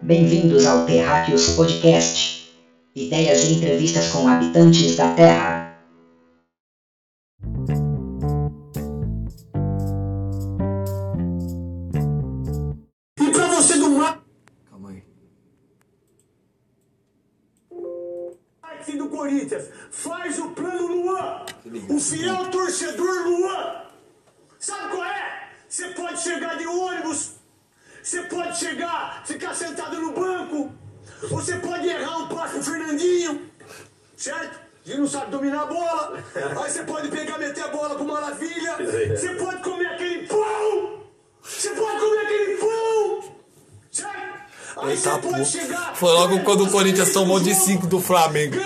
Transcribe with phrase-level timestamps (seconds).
[0.00, 2.44] Bem-vindos ao Terráqueos Podcast.
[2.94, 5.57] Ideias e entrevistas com habitantes da Terra.
[46.48, 48.56] Quando o Corinthians tomou de jogo, cinco do Flamengo.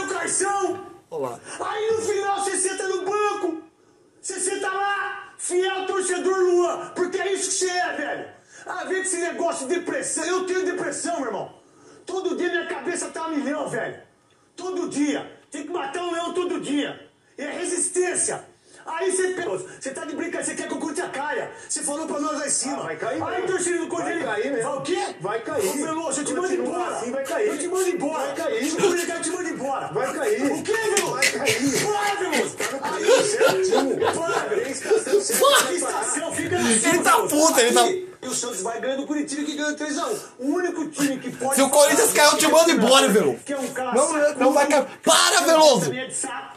[44.10, 44.86] Não, não, vai cair.
[45.04, 45.90] Para, Veloso.
[45.92, 46.56] de saco.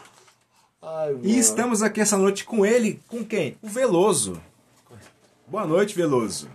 [1.24, 3.58] E estamos aqui essa noite com ele, com quem?
[3.62, 4.42] O Veloso.
[5.48, 6.50] Boa noite, Veloso.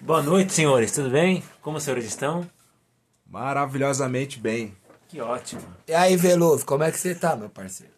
[0.00, 0.92] Boa noite, senhores.
[0.92, 1.42] Tudo bem?
[1.62, 2.48] Como os senhores estão?
[3.28, 4.74] Maravilhosamente bem.
[5.08, 5.62] Que ótimo.
[5.88, 7.92] E aí, Veloso, como é que você tá, meu parceiro?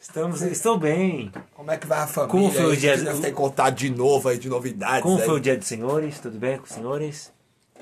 [0.00, 1.30] Estamos, estou bem.
[1.54, 2.30] Como é que vai a família?
[2.30, 2.76] Como foi o aí?
[2.76, 5.02] dia- Você deve ter contado de novo aí, de novidades.
[5.02, 5.24] Como aí.
[5.24, 6.18] foi o dia dos senhores?
[6.18, 7.30] Tudo bem com os senhores?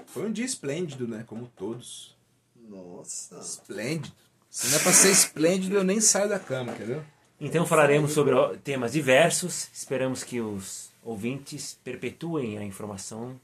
[0.07, 1.23] Foi um dia esplêndido, né?
[1.27, 2.16] Como todos.
[2.69, 3.39] Nossa.
[3.39, 4.14] Esplêndido.
[4.50, 7.03] Se não é pra ser esplêndido, eu nem saio da cama, entendeu?
[7.41, 9.69] Então falaremos sobre temas diversos.
[9.72, 13.38] Esperamos que os ouvintes perpetuem a informação.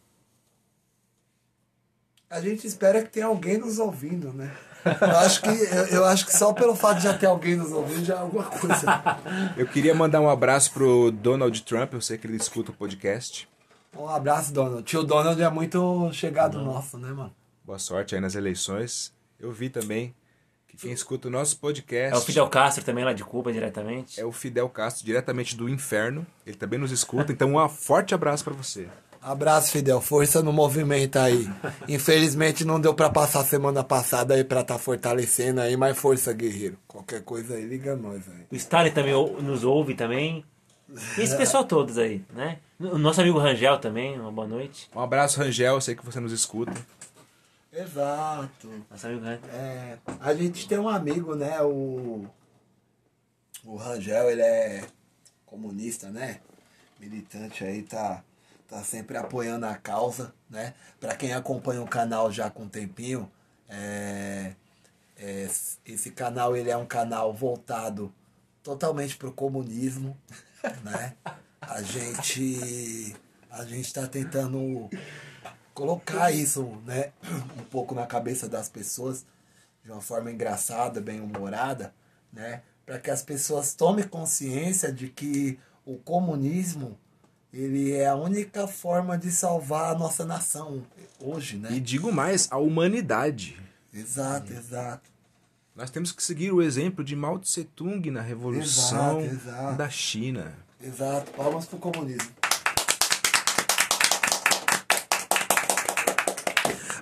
[2.31, 4.57] A gente espera que tenha alguém nos ouvindo, né?
[4.85, 7.71] Eu acho que, eu, eu acho que só pelo fato de já ter alguém nos
[7.71, 8.87] ouvindo já é alguma coisa.
[9.57, 13.49] Eu queria mandar um abraço pro Donald Trump, eu sei que ele escuta o podcast.
[13.97, 14.83] Um abraço, Donald.
[14.83, 17.33] Tio Donald é muito chegado nosso, né, mano?
[17.73, 19.15] Boa sorte aí nas eleições.
[19.41, 20.15] Eu vi também
[20.69, 24.21] que quem escuta o nosso podcast É o Fidel Castro também lá de Cuba diretamente.
[24.21, 26.27] é o Fidel Castro, diretamente do inferno.
[26.47, 28.91] Ele também nos escuta, então um forte abraço pra você.
[29.23, 30.03] Abraço, Fidel.
[30.03, 31.49] Força no movimento aí.
[31.89, 36.77] Infelizmente não deu pra passar semana passada aí pra tá fortalecendo aí, mas força, guerreiro.
[36.87, 38.45] Qualquer coisa aí, liga nós aí.
[38.51, 40.45] O Stalin também nos ouve também.
[41.17, 42.59] E esse pessoal todos aí, né?
[42.79, 44.91] O nosso amigo Rangel também, uma boa noite.
[44.95, 46.75] Um abraço, Rangel, eu sei que você nos escuta.
[47.73, 48.85] Exato.
[48.91, 49.51] Nosso amigo Rangel.
[49.51, 51.63] É, a gente tem um amigo, né?
[51.63, 52.29] O,
[53.65, 54.87] o Rangel, ele é
[55.47, 56.41] comunista, né?
[57.01, 58.23] Militante aí, tá,
[58.69, 60.75] tá sempre apoiando a causa, né?
[61.01, 63.31] Pra quem acompanha o canal já com um tempinho,
[63.67, 64.53] é,
[65.17, 65.49] é,
[65.87, 68.13] esse canal ele é um canal voltado
[68.63, 70.15] totalmente pro comunismo,
[70.85, 71.17] né?
[71.59, 73.17] A gente,
[73.51, 74.91] a gente tá tentando
[75.75, 77.13] colocar isso, né,
[77.59, 79.25] um pouco na cabeça das pessoas
[79.85, 81.95] de uma forma engraçada, bem humorada,
[82.33, 86.99] né, para que as pessoas tomem consciência de que o comunismo
[87.53, 90.83] ele é a única forma de salvar a nossa nação
[91.21, 91.69] hoje, né?
[91.73, 93.61] E digo mais, a humanidade.
[93.93, 95.11] Exato, exato.
[95.77, 99.77] Nós temos que seguir o exemplo de Mao Tse Tung na Revolução Exato, exato.
[99.77, 100.55] da China.
[100.83, 101.31] Exato.
[101.33, 102.31] Palmas pro comunismo.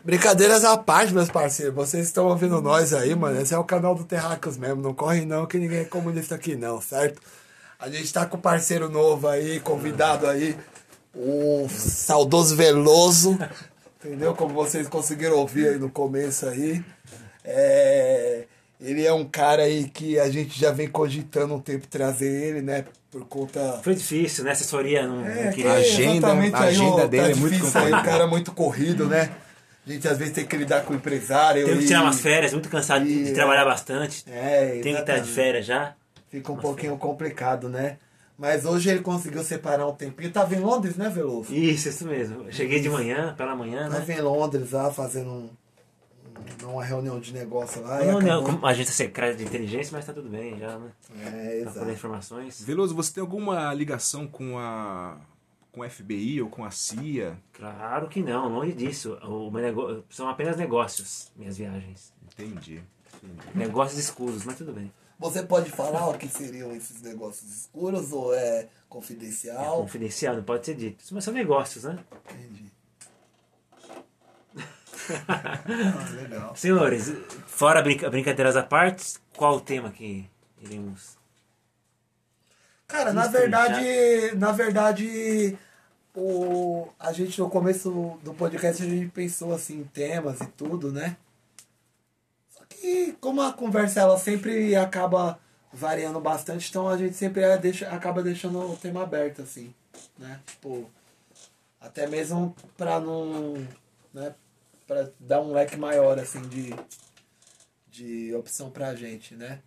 [0.05, 1.75] Brincadeiras à parte, meus parceiros.
[1.75, 3.41] Vocês estão ouvindo nós aí, mano.
[3.41, 4.81] Esse é o canal do Terracos mesmo.
[4.83, 7.21] Não corre não, que ninguém é comunista aqui não, certo?
[7.79, 10.57] A gente tá com um parceiro novo aí, convidado aí.
[11.15, 13.39] O saudoso Veloso.
[14.03, 14.35] Entendeu?
[14.35, 16.83] Como vocês conseguiram ouvir aí no começo aí.
[17.45, 18.45] É,
[18.81, 22.63] Ele é um cara aí que a gente já vem cogitando um tempo trazer ele,
[22.63, 22.85] né?
[23.11, 24.53] Por conta Foi difícil, né?
[24.53, 25.73] Assessoria não, é, não que queria.
[25.73, 28.53] agenda- a aí, agenda ó, dele tá é muito difícil aí, o cara é muito
[28.53, 29.31] corrido, né?
[29.91, 31.65] A gente às vezes tem que lidar com o empresário.
[31.65, 34.25] Teve que e- tirar umas férias, muito cansado de- de e- trabalhar bastante.
[34.31, 35.33] É, Tem que estar de exatamente.
[35.35, 35.95] férias já.
[36.31, 37.99] Fica um pouquinho complicado, né?
[38.39, 40.31] Mas hoje ele conseguiu separar um tempinho.
[40.31, 41.53] Tava em Londres, né, Veloso?
[41.53, 42.45] Isso, isso mesmo.
[42.45, 43.99] Eu cheguei de manhã, pela manhã, né?
[43.99, 45.51] Tava em Londres lá, fazendo um-
[46.65, 48.03] um- uma reunião de negócio lá.
[48.03, 50.89] e Não, não, acabou- como agência secreta de inteligência, mas tá tudo bem já, né?
[51.21, 51.91] É, Pra poder exato.
[51.91, 52.63] informações.
[52.63, 55.17] Veloso, você tem alguma ligação com a
[55.73, 57.39] com o FBI ou com a CIA?
[57.53, 59.15] Claro que não, longe disso.
[59.23, 62.13] O meu nego- São apenas negócios, minhas viagens.
[62.33, 62.83] Entendi.
[63.55, 64.93] Negócios escuros, mas tudo bem.
[65.19, 69.77] Você pode falar o que seriam esses negócios escuros ou é É confidencial?
[69.83, 71.05] confidencial, não pode ser dito.
[71.13, 71.99] Mas são negócios, né?
[72.31, 72.73] Entendi.
[75.29, 76.57] ah, legal.
[76.57, 77.13] Senhores,
[77.47, 80.29] fora brinca brincadeiras à parte, qual o tema que
[80.61, 81.19] iremos.
[82.91, 85.57] Cara, na verdade, na verdade,
[86.15, 90.93] o, a gente no começo do podcast a gente pensou assim em temas e tudo,
[90.93, 91.17] né?
[92.51, 95.39] Só que como a conversa ela sempre acaba
[95.73, 99.73] variando bastante, então a gente sempre é, deixa, acaba deixando o tema aberto assim,
[100.19, 100.41] né?
[100.45, 100.91] Tipo,
[101.81, 103.55] até mesmo pra não,
[104.13, 104.35] né,
[104.87, 106.75] para dar um leque maior assim de
[107.89, 109.61] de opção pra gente, né?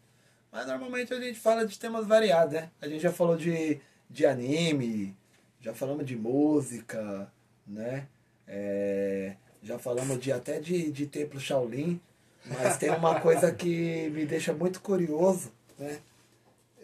[0.53, 2.69] Mas normalmente a gente fala de temas variados, né?
[2.79, 5.17] A gente já falou de, de anime,
[5.59, 7.27] já falamos de música,
[7.65, 8.07] né?
[8.47, 11.99] É, já falamos de até de, de templo Shaolin,
[12.45, 15.99] mas tem uma coisa que me deixa muito curioso, né?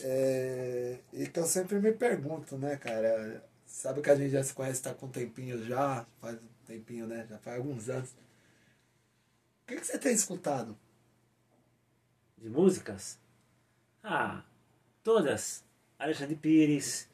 [0.02, 3.44] É, e que eu sempre me pergunto, né, cara?
[3.68, 7.06] Sabe que a gente já se conhece, tá com um tempinho já, faz um tempinho,
[7.06, 7.28] né?
[7.30, 8.10] Já faz alguns anos.
[8.10, 10.76] O que, que você tem escutado?
[12.36, 13.20] De músicas?
[14.04, 14.42] Ah,
[15.04, 15.64] todas.
[15.98, 17.08] Alexandre Pires,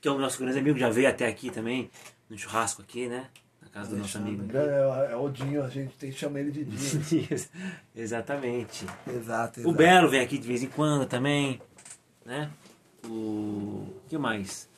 [0.00, 1.90] que é o nosso grande amigo, já veio até aqui também,
[2.30, 3.28] no churrasco aqui, né?
[3.60, 4.44] Na casa do nosso amigo.
[4.44, 4.56] aqui.
[4.56, 7.28] É, é o Dinho, a gente tem que chamar ele de Dinho.
[7.94, 8.84] Exatamente.
[9.06, 9.68] exato, exato.
[9.68, 11.60] O Belo vem aqui de vez em quando também,
[12.24, 12.50] né?
[13.04, 14.68] O que mais?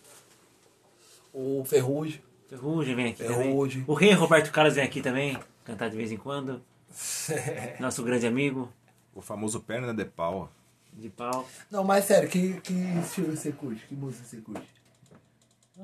[1.33, 2.21] O Ferrugem.
[2.49, 3.83] Ferrugem vem aqui Ferrugem.
[3.83, 3.85] também.
[3.87, 6.63] O rei Roberto Carlos vem aqui também, cantar de vez em quando.
[7.79, 8.69] Nosso grande amigo
[9.15, 10.51] O famoso perna de pau.
[10.93, 11.47] De pau.
[11.71, 13.87] Não, mas sério, que, que estilo você curte?
[13.87, 14.69] Que música você curte?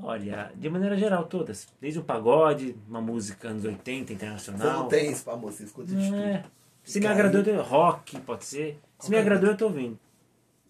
[0.02, 1.66] Olha, de maneira geral, todas.
[1.80, 4.80] Desde o pagode, uma música anos 80, Você internacional.
[4.82, 6.16] não tem isso pra você, escuta de tudo.
[6.18, 6.44] É.
[6.84, 8.78] Se me agradou, eu- rock, pode ser.
[9.00, 9.98] Se me agradou, eu tô ouvindo.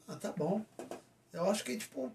[0.07, 0.63] Ah, tá bom.
[1.33, 2.11] Eu acho que, tipo,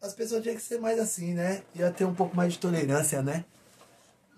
[0.00, 1.62] as pessoas tinham que ser mais assim, né?
[1.74, 3.44] Ia ter um pouco mais de tolerância, né?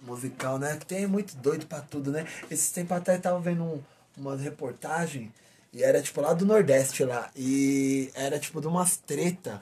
[0.03, 0.76] Musical, né?
[0.79, 2.26] Que tem muito doido pra tudo, né?
[2.50, 3.82] Esses tempos atrás eu tava vendo um,
[4.17, 5.31] uma reportagem
[5.73, 7.31] e era, tipo, lá do Nordeste lá.
[7.37, 9.61] E era, tipo, de umas treta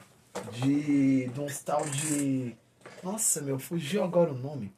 [0.53, 2.55] de, de uns tal de...
[3.03, 4.73] Nossa, meu, fugiu agora o nome.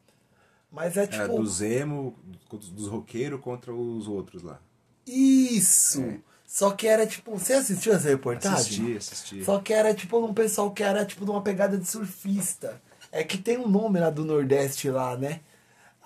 [0.72, 1.24] Mas é, tipo...
[1.24, 2.16] Era dos emo,
[2.50, 4.60] dos roqueiros contra os outros lá.
[5.08, 6.20] Isso!
[6.46, 7.38] Só que era, tipo...
[7.38, 8.96] Você assistiu essa reportagem?
[8.96, 9.44] Assisti, assisti.
[9.44, 12.82] Só que era tipo um pessoal que era tipo de uma pegada de surfista.
[13.12, 15.42] É que tem um nome lá do Nordeste lá, né?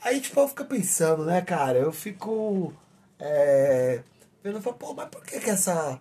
[0.02, 1.78] Aí tipo eu fico pensando, né, cara?
[1.80, 2.74] Eu fico.
[3.20, 4.02] É.
[4.44, 6.00] Vendo, eu falo, pô, mas por que que essa.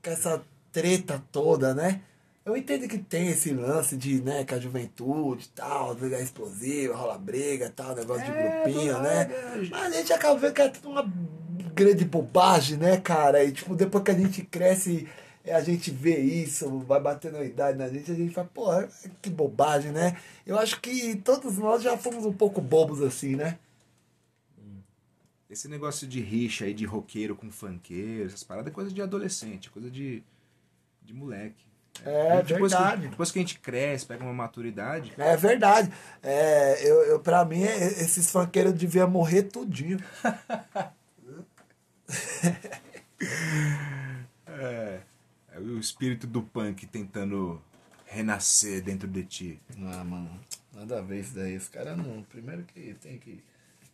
[0.00, 0.40] Que essa
[0.72, 2.00] treta toda, né?
[2.44, 6.96] Eu entendo que tem esse lance de, né, que a juventude e tal, briga explosiva,
[6.96, 9.28] rola briga e tal, negócio de grupinho, né?
[9.70, 11.12] Mas a gente acaba vendo que é tudo uma
[11.74, 13.44] grande bobagem, né, cara?
[13.44, 15.06] E tipo, depois que a gente cresce,
[15.46, 18.88] a gente vê isso, vai batendo a idade na gente, a gente fala, porra,
[19.20, 20.16] que bobagem, né?
[20.46, 23.58] Eu acho que todos nós já fomos um pouco bobos assim, né?
[25.50, 29.68] Esse negócio de rixa aí de roqueiro com funkeiro, essas paradas é coisa de adolescente,
[29.68, 30.22] coisa de,
[31.02, 31.64] de moleque.
[32.04, 33.02] É, depois verdade.
[33.02, 35.92] Que, depois que a gente cresce, pega uma maturidade, É verdade.
[36.22, 39.98] É, eu, eu, pra mim, é- esses funkeiros deviam morrer tudinho.
[44.46, 45.00] é
[45.58, 47.60] o espírito do punk tentando
[48.06, 49.60] renascer dentro de ti.
[49.78, 50.30] Ah, mano,
[50.72, 51.54] nada a ver isso daí.
[51.54, 52.22] Esse cara não.
[52.22, 53.42] Primeiro que tem que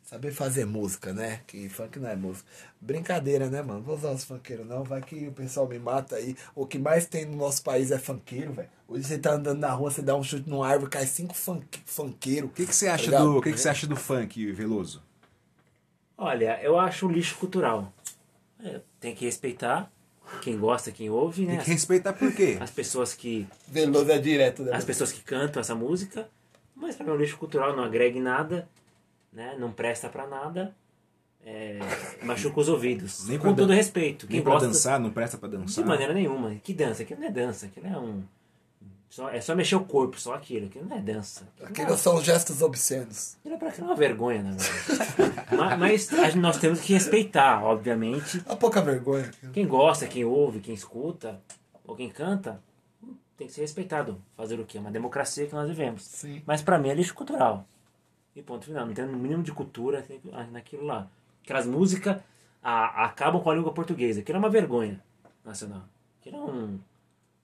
[0.06, 1.40] saber fazer música, né?
[1.46, 2.48] Que funk não é música.
[2.80, 3.82] Brincadeira, né, mano?
[3.82, 4.84] Vou usar os funkeiros, não.
[4.84, 6.36] Vai que o pessoal me mata aí.
[6.54, 8.68] O que mais tem no nosso país é funkeiro, velho.
[8.88, 11.80] Hoje você tá andando na rua, você dá um chute numa árvore, cai cinco funk,
[11.84, 12.48] funkeiros.
[12.48, 13.32] O que, que você acha Tá ligado?
[13.32, 15.02] do, o que, que você acha do funk, Veloso?
[16.16, 17.92] Olha, eu acho um lixo cultural.
[18.62, 19.90] É, tem que respeitar
[20.40, 21.56] quem gosta, quem ouve, né?
[21.56, 22.56] Tem que respeitar por quê?
[22.60, 24.72] As pessoas que Veloso é direto, né?
[24.72, 26.28] as pessoas que cantam essa música,
[26.74, 28.68] mas pra mim é um lixo cultural, não agrega em nada,
[29.36, 29.54] né?
[29.58, 30.74] Não presta pra nada,
[31.44, 31.78] é,
[32.24, 33.28] machuca os ouvidos.
[33.28, 34.26] Nem pra com todo respeito.
[34.26, 35.84] Quem Nem pra gosta dançar, não presta pra de dançar.
[35.84, 36.54] maneira nenhuma.
[36.56, 37.02] Que dança?
[37.02, 38.24] Aquilo não é dança, aquilo é um
[39.08, 40.66] só, é só mexer o corpo, só aquilo.
[40.66, 41.46] Aquilo não é dança.
[41.60, 43.36] Aquilo Aqueles são gestos obscenos.
[43.40, 45.78] Aquilo é pra é uma vergonha, na verdade.
[45.78, 49.30] mas mas nós temos que respeitar, obviamente, A pouca vergonha.
[49.52, 51.40] quem gosta, quem ouve, quem escuta,
[51.84, 52.60] ou quem canta,
[53.36, 54.20] tem que ser respeitado.
[54.36, 54.78] Fazer o quê?
[54.78, 56.02] Uma democracia que nós vivemos.
[56.02, 56.42] Sim.
[56.44, 57.66] Mas pra mim é lixo cultural.
[58.36, 58.86] E ponto final.
[58.86, 60.04] Não tem um mínimo de cultura
[60.52, 61.08] naquilo lá.
[61.42, 62.18] Aquelas músicas
[62.62, 64.20] a- acabam com a língua portuguesa.
[64.20, 65.02] Aquilo é uma vergonha
[65.44, 65.82] nacional.
[66.20, 66.78] Aquilo é um.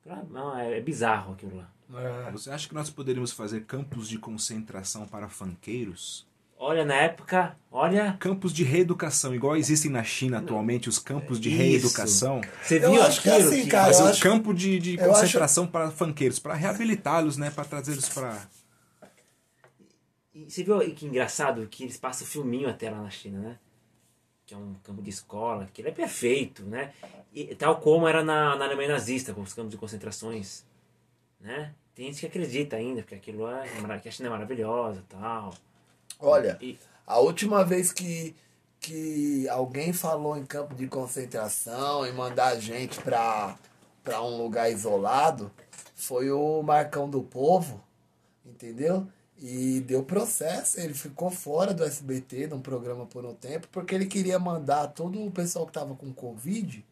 [0.06, 1.68] é- Não, é, é bizarro aquilo lá.
[1.98, 2.30] É.
[2.30, 6.26] Você acha que nós poderíamos fazer campos de concentração para funkeiros?
[6.58, 8.16] Olha, na época, olha.
[8.20, 11.58] Campos de reeducação, igual existem na China atualmente, os campos de Isso.
[11.58, 12.40] reeducação.
[12.62, 13.88] Você Eu viu acho que é assim, cara.
[13.88, 17.50] Mas eu um acho- campo de, de eu concentração para funkeiros, para reabilitá-los, né?
[17.50, 18.46] Para trazê-los para.
[20.34, 23.58] E você viu que engraçado que eles passam filminho até lá na China, né?
[24.46, 26.92] Que é um campo de escola, que ele é perfeito, né?
[27.32, 30.64] E, tal como era na, na Alemanha nazista, com os campos de concentrações,
[31.40, 31.74] né?
[31.94, 35.54] Tem gente que acredita ainda, porque aquilo é, que a China é maravilhosa e tal.
[36.18, 38.34] Olha, E, a última vez que,
[38.80, 43.58] que alguém falou em campo de concentração e mandar a gente pra,
[44.02, 45.52] pra um lugar isolado
[45.94, 47.82] foi o Marcão do Povo,
[48.46, 49.06] entendeu?
[49.44, 54.06] E deu processo, ele ficou fora do SBT, num programa por um tempo, porque ele
[54.06, 56.86] queria mandar todo o pessoal que tava com Covid,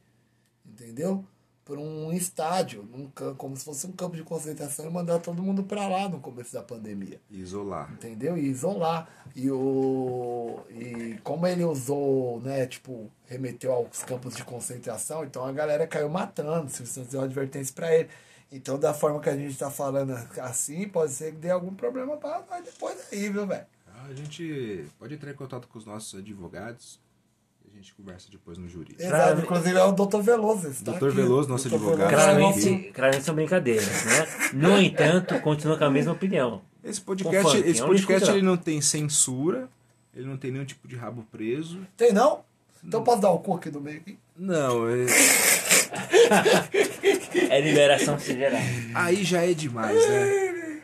[0.67, 1.25] entendeu?
[1.65, 5.63] Para um estádio, num, como se fosse um campo de concentração e mandar todo mundo
[5.63, 7.93] para lá no começo da pandemia isolar.
[7.93, 8.37] entendeu?
[8.37, 9.09] E isolar.
[9.37, 15.53] E, o, e como ele usou, né, tipo, remeteu aos campos de concentração, então a
[15.53, 18.09] galera caiu matando, se você deu uma advertência pra ele.
[18.53, 22.17] Então, da forma que a gente tá falando assim, pode ser que dê algum problema
[22.17, 23.65] pra nós depois aí, viu, velho?
[24.09, 26.99] A gente pode entrar em contato com os nossos advogados
[27.65, 29.01] e a gente conversa depois no jurídico.
[29.03, 30.21] Exato, inclusive é o Dr.
[30.21, 30.67] Veloso.
[30.69, 31.07] esse tá Dr.
[31.07, 31.17] aqui.
[31.17, 31.75] Veloso, nosso Dr.
[31.77, 32.09] advogado.
[32.11, 34.27] Claramente, claramente são brincadeiras, né?
[34.55, 36.61] No entanto, continua com a mesma opinião.
[36.83, 39.69] Esse podcast, funk, esse é podcast ele não tem censura,
[40.15, 41.87] ele não tem nenhum tipo de rabo preso.
[41.97, 42.43] Tem não?
[42.83, 44.19] Então posso dar o cu aqui do meio aqui?
[44.35, 45.05] Não, é-
[47.61, 48.61] É liberação geral.
[48.95, 50.83] aí já é demais, né?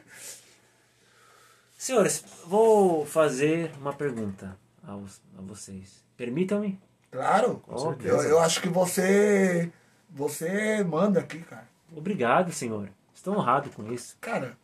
[1.76, 4.56] Senhores, vou fazer uma pergunta
[4.86, 4.96] a
[5.42, 6.02] vocês.
[6.16, 6.80] Permitam-me?
[7.10, 7.62] Claro.
[7.66, 9.70] Com Eu, eu acho que você.
[10.10, 11.68] Você manda aqui, cara.
[11.94, 12.88] Obrigado, senhor.
[13.14, 14.16] Estou honrado com isso.
[14.20, 14.56] Cara,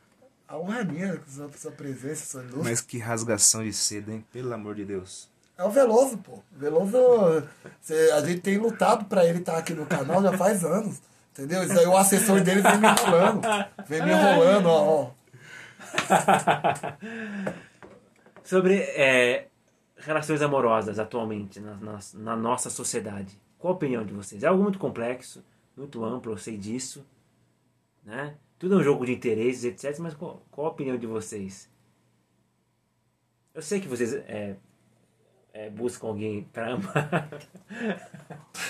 [0.48, 2.64] a honra é minha com sua, sua presença, sua luz.
[2.64, 4.24] Mas que rasgação de seda, hein?
[4.32, 5.28] Pelo amor de Deus.
[5.56, 6.40] É o Veloso, pô.
[6.50, 7.46] Veloso,
[7.80, 11.00] cê- a gente tem lutado pra ele estar aqui no canal já faz anos.
[11.32, 11.64] Entendeu?
[11.64, 13.40] Isso aí o assessor dele vem me enrolando.
[13.88, 15.02] Vem me enrolando, ó.
[15.02, 15.10] ó.
[18.44, 19.48] Sobre é,
[19.96, 23.40] relações amorosas atualmente na, na, na nossa sociedade.
[23.58, 24.42] Qual a opinião de vocês?
[24.42, 25.42] É algo muito complexo,
[25.74, 27.06] muito amplo, eu sei disso.
[28.04, 28.36] Né?
[28.58, 29.98] Tudo é um jogo de interesses, etc.
[30.00, 31.70] Mas qual, qual a opinião de vocês?
[33.54, 34.56] Eu sei que vocês é,
[35.54, 37.28] é, buscam alguém para amar.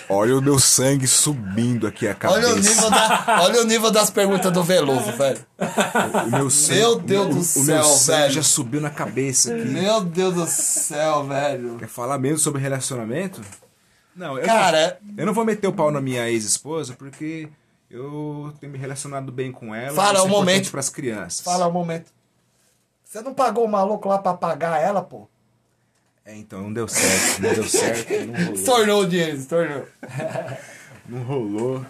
[0.08, 2.40] Olha o meu sangue subindo aqui a cabeça.
[2.40, 5.46] Olha o, nível da, olha o nível das perguntas do Veloso, velho.
[6.26, 8.32] O meu sangue, Meu Deus o, do o céu, meu sangue velho.
[8.34, 9.64] já subiu na cabeça aqui.
[9.68, 11.76] Meu Deus do céu, velho.
[11.78, 13.40] Quer falar mesmo sobre relacionamento?
[14.14, 17.48] Não, eu, Cara, eu não vou meter o pau na minha ex-esposa porque
[17.88, 19.94] eu tenho me relacionado bem com ela.
[19.94, 20.48] Fala isso é um momento.
[20.48, 21.40] importante pras crianças.
[21.40, 22.10] fala um momento.
[23.04, 25.28] Você não pagou o maluco lá pra pagar ela, pô?
[26.24, 28.54] É, então não deu certo, não deu certo, não rolou.
[28.54, 29.88] Estornou o dinheiro, estornou.
[31.08, 31.84] Não rolou.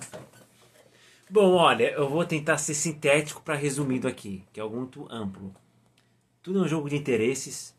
[1.28, 5.54] Bom, olha, eu vou tentar ser sintético para resumido aqui, que é algo muito amplo.
[6.42, 7.76] Tudo é um jogo de interesses,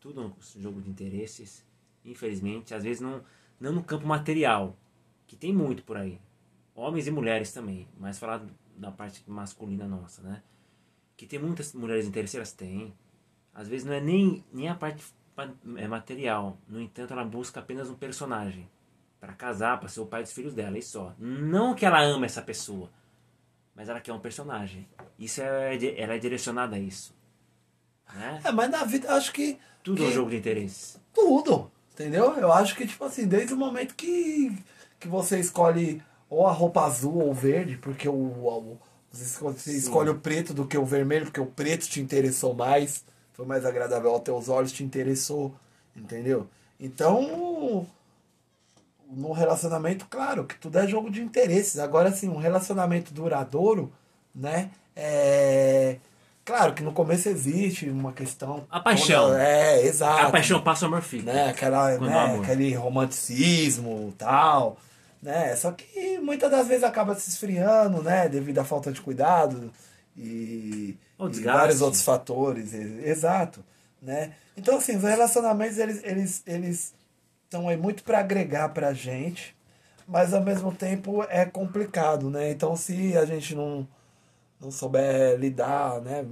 [0.00, 1.64] tudo é um jogo de interesses,
[2.04, 3.22] infelizmente, às vezes não,
[3.58, 4.76] não no campo material,
[5.28, 6.20] que tem muito por aí.
[6.74, 8.44] Homens e mulheres também, mas falar
[8.76, 10.42] da parte masculina nossa, né?
[11.16, 12.92] Que tem muitas mulheres interesseiras, tem.
[13.54, 15.04] Às vezes não é nem, nem a parte
[15.88, 18.68] material, no entanto ela busca apenas um personagem
[19.20, 21.14] para casar, para ser o pai dos filhos dela, e só.
[21.18, 22.90] Não que ela ama essa pessoa,
[23.74, 24.86] mas ela quer um personagem.
[25.18, 27.14] Isso é, di- ela é direcionada a isso.
[28.14, 28.40] Né?
[28.44, 29.58] É, mas na vida acho que.
[29.82, 30.98] Tudo é um que- jogo de interesse.
[31.12, 31.70] Tudo.
[31.92, 32.32] Entendeu?
[32.38, 34.56] Eu acho que, tipo assim, desde o momento que,
[34.98, 38.78] que você escolhe ou a roupa azul ou verde, porque o, o-
[39.10, 42.52] você escolhe, você escolhe o preto do que o vermelho, porque o preto te interessou
[42.52, 45.54] mais, foi mais agradável aos teus olhos, te interessou,
[45.94, 46.46] entendeu?
[46.80, 47.86] Então,
[49.10, 51.78] no relacionamento, claro, que tudo é jogo de interesses.
[51.78, 53.92] Agora, assim, um relacionamento duradouro,
[54.34, 54.70] né?
[54.96, 55.96] É.
[56.44, 58.66] Claro que no começo existe uma questão.
[58.70, 59.34] A paixão.
[59.34, 61.32] É, exato A paixão passa o amor fica.
[61.32, 61.48] né?
[61.48, 62.38] Aquela, né?
[62.38, 64.76] Aquele romanticismo tal,
[65.22, 65.56] né?
[65.56, 68.28] Só que muitas das vezes acaba se esfriando, né?
[68.28, 69.72] Devido à falta de cuidado
[70.16, 71.58] e, O desgaste.
[71.58, 73.64] vários outros fatores, exato,
[74.00, 74.34] né?
[74.56, 76.94] Então assim, os relacionamentos eles eles eles
[77.44, 79.56] estão aí muito para agregar pra gente,
[80.06, 82.50] mas ao mesmo tempo é complicado, né?
[82.50, 83.86] Então se a gente não
[84.60, 86.24] não souber lidar, né?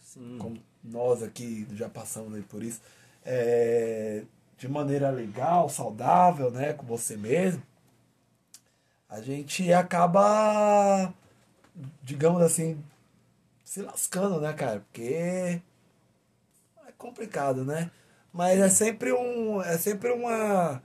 [0.00, 0.36] Sim.
[0.38, 2.80] como nós aqui já passamos por isso,
[3.24, 4.22] é,
[4.56, 7.62] de maneira legal, saudável, né, com você mesmo,
[9.08, 11.12] a gente acaba,
[12.02, 12.82] digamos assim,
[13.68, 14.80] se lascando, né, cara?
[14.80, 15.60] Porque
[16.86, 17.90] é complicado, né?
[18.32, 19.60] Mas é sempre um.
[19.60, 20.82] É sempre uma.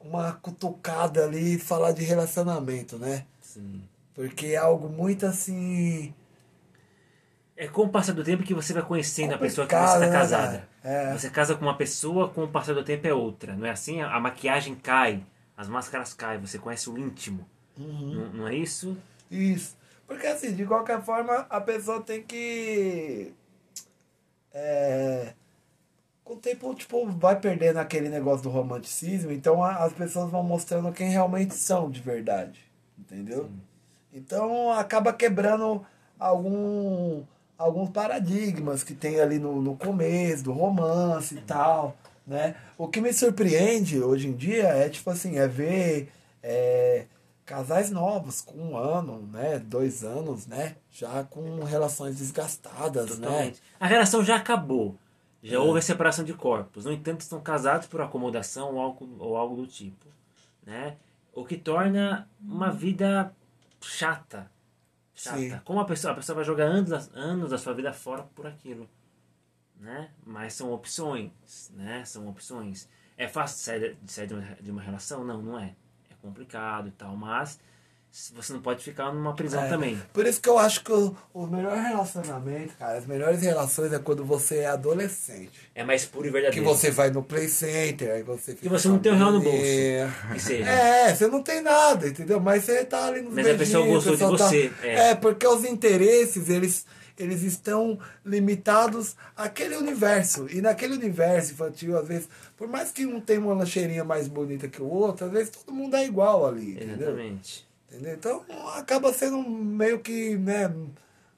[0.00, 3.24] Uma cutucada ali falar de relacionamento, né?
[3.40, 3.82] Sim.
[4.14, 6.12] Porque é algo muito assim.
[7.54, 9.98] É com o passar do tempo que você vai conhecendo a pessoa que você está
[9.98, 10.66] né, casada.
[10.82, 11.12] cara?
[11.12, 11.12] É.
[11.12, 13.54] Você casa com uma pessoa, com o passar do tempo é outra.
[13.54, 14.00] Não é assim?
[14.00, 15.22] A maquiagem cai,
[15.56, 17.46] as máscaras caem, você conhece o íntimo.
[17.78, 18.14] Uhum.
[18.14, 18.96] Não, não é isso?
[19.30, 19.76] Isso.
[20.12, 23.32] Porque assim, de qualquer forma, a pessoa tem que.
[24.52, 25.32] É,
[26.22, 30.42] com o tempo, tipo, vai perdendo aquele negócio do romanticismo, então a- as pessoas vão
[30.42, 32.60] mostrando quem realmente são de verdade.
[32.98, 33.48] Entendeu?
[34.12, 35.84] Então acaba quebrando
[36.18, 37.24] algum,
[37.56, 41.96] alguns paradigmas que tem ali no, no começo, do romance e tal.
[42.26, 42.54] Né?
[42.76, 47.06] O que me surpreende hoje em dia é tipo assim, é ver é,
[47.44, 49.58] casais novos com um ano, né?
[49.58, 50.76] Dois anos, né?
[50.90, 53.26] Já com relações desgastadas, né?
[53.26, 53.62] Totalmente.
[53.78, 54.96] A relação já acabou.
[55.42, 56.84] Já houve a separação de corpos.
[56.84, 60.06] No entanto, estão casados por acomodação ou algo, ou algo do tipo.
[60.64, 60.96] Né?
[61.32, 63.34] O que torna uma vida
[63.80, 64.48] chata.
[65.12, 65.36] Chata.
[65.36, 65.60] Sim.
[65.64, 68.88] Como a pessoa, a pessoa vai jogar anos, anos da sua vida fora por aquilo.
[69.80, 70.10] Né?
[70.24, 71.32] Mas são opções.
[71.74, 72.04] Né?
[72.04, 72.88] São opções.
[73.16, 75.24] É fácil de sair, de sair de, uma, de uma relação?
[75.24, 75.74] Não, não é.
[76.22, 77.16] Complicado e tal.
[77.16, 77.58] Mas
[78.34, 79.98] você não pode ficar numa prisão É, também.
[80.12, 83.98] Por isso que eu acho que o, o melhor relacionamento, cara, as melhores relações é
[83.98, 85.70] quando você é adolescente.
[85.74, 86.64] É mais puro e Que verdadeiro.
[86.66, 88.66] você vai no play center, aí você fica.
[88.66, 89.58] E você não tem um real no bolso.
[89.64, 90.10] É.
[90.34, 90.64] Que seja.
[90.68, 92.38] É, você não tem nada, entendeu?
[92.38, 95.08] Mas você tá ali nos Mas a pessoa gostou de pessoa tá- você, é.
[95.10, 95.14] É.
[95.14, 96.84] porque os interesses, eles,
[97.18, 100.46] eles estão limitados àquele universo.
[100.50, 104.68] E naquele universo infantil, às vezes, por mais que um tenha uma lancheirinha mais bonita
[104.68, 107.08] que o outro, às vezes todo mundo é igual ali, entendeu?
[107.08, 107.66] Exatamente.
[107.90, 108.14] Entendeu?
[108.14, 108.44] Então
[108.76, 110.72] acaba sendo meio que, né,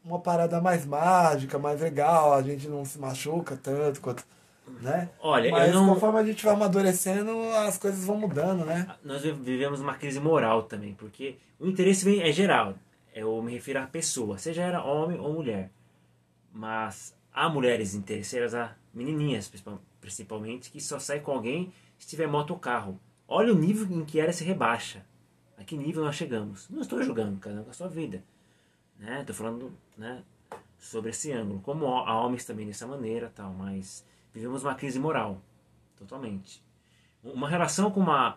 [0.04, 4.24] uma parada mais mágica, mais legal, a gente não se machuca tanto quanto.
[4.80, 5.10] Né?
[5.20, 7.30] Olha, Mas não- conforme a gente vai amadurecendo,
[7.66, 8.86] as coisas vão mudando, né?
[9.04, 12.74] Nós vi- vivemos uma crise moral também, porque o interesse vem, é geral.
[13.14, 15.70] Eu me refiro à pessoa, seja ela homem ou mulher.
[16.52, 22.26] Mas há mulheres interesseiras, há menininhas principal- principalmente, que só saem com alguém se tiver
[22.26, 22.98] moto ou carro.
[23.28, 25.06] Olha o nível em que ela se rebaixa.
[25.56, 26.68] A que nível nós chegamos.
[26.68, 28.22] Não estou julgando, cada um com a sua vida.
[28.98, 29.20] Né?
[29.20, 30.24] Estou falando né,
[30.76, 31.60] sobre esse ângulo.
[31.60, 35.40] Como há homens também dessa maneira, tal, mas vivemos uma crise moral.
[35.96, 36.60] Totalmente.
[37.22, 38.36] Uma relação com uma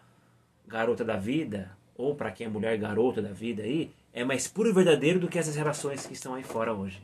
[0.68, 4.70] garota da vida, ou para quem é mulher garota da vida aí, é mais puro
[4.70, 7.02] e verdadeiro do que essas relações que estão aí fora hoje.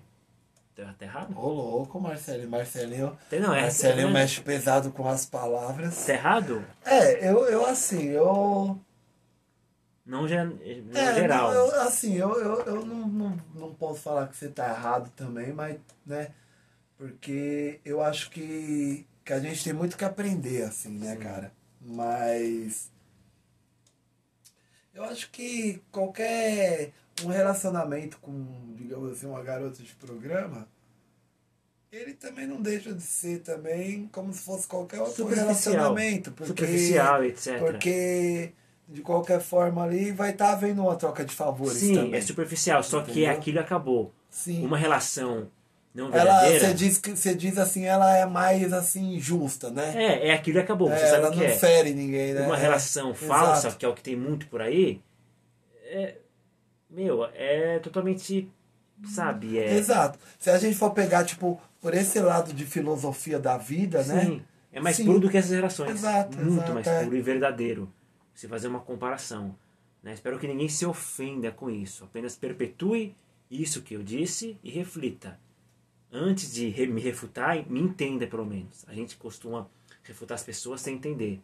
[0.76, 1.38] Tá tá errado?
[1.38, 2.49] Ô louco, Marcelinho.
[2.49, 6.06] Marcelinho, Não, é, Marcelinho é- mexe pesado com as palavras.
[6.08, 6.65] Tá errado?
[6.84, 8.80] É, eu, eu assim, eu.
[10.04, 11.54] Não, ge- não É, geral.
[11.54, 15.12] não, eu, assim, eu, eu, eu não, não, não posso falar que você tá errado
[15.15, 16.30] também, mas, né?
[16.97, 21.52] Porque eu acho que, que a gente tem muito que aprender, assim, né, cara?
[21.80, 22.91] Mas.
[24.93, 26.91] Eu acho que qualquer
[27.23, 30.67] um relacionamento com, digamos assim, uma garota de programa,
[31.91, 36.32] ele também não deixa de ser também como se fosse qualquer outro relacionamento.
[36.32, 37.60] Porque, Superficial, etc.
[37.60, 38.52] Porque,
[38.89, 42.15] de qualquer forma ali, vai estar havendo uma troca de favores Sim, também.
[42.15, 43.32] é superficial, só que Entendeu?
[43.32, 44.12] aquilo acabou.
[44.30, 44.65] Sim.
[44.65, 45.52] Uma relação
[45.93, 46.60] não verdadeira.
[46.67, 49.93] você diz, que- você diz assim, ela é mais assim, justa, né?
[49.95, 50.89] É, é aquilo acabou.
[50.89, 51.49] Você É, sabe ela que não é.
[51.56, 52.41] fere ninguém, né?
[52.47, 53.26] Uma É, relação exato.
[53.28, 54.99] falsa, que é o que tem muito por aí,
[55.86, 56.15] é.
[56.93, 58.49] Meu, é totalmente.
[59.06, 59.58] Sabe?
[59.58, 60.17] É, Exato.
[60.39, 64.25] Se a gente for pegar, tipo, por esse lado de filosofia da vida, né?
[64.25, 65.06] Sim, é mais Sim.
[65.06, 65.91] puro do que essas relações.
[65.91, 67.03] Exato, Muito exato, mais é.
[67.03, 67.91] puro e verdadeiro.
[68.34, 69.56] Se fazer uma comparação.
[70.01, 70.13] Né?
[70.13, 72.03] Espero que ninguém se ofenda com isso.
[72.03, 73.15] Apenas perpetue
[73.49, 75.39] isso que eu disse e reflita.
[76.12, 78.86] Antes de me refutar, me entenda pelo menos.
[78.88, 79.67] A gente costuma
[80.03, 81.41] refutar as pessoas sem entender.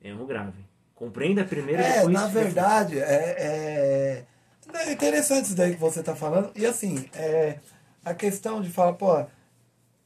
[0.00, 0.64] É um grave.
[0.94, 2.12] Compreenda primeiro É, depois.
[2.14, 2.44] na refuta.
[2.44, 3.02] verdade, é,
[3.38, 4.24] é,
[4.72, 6.50] é interessante isso daí que você tá falando.
[6.56, 7.58] E assim, é,
[8.04, 9.24] a questão de falar, pô,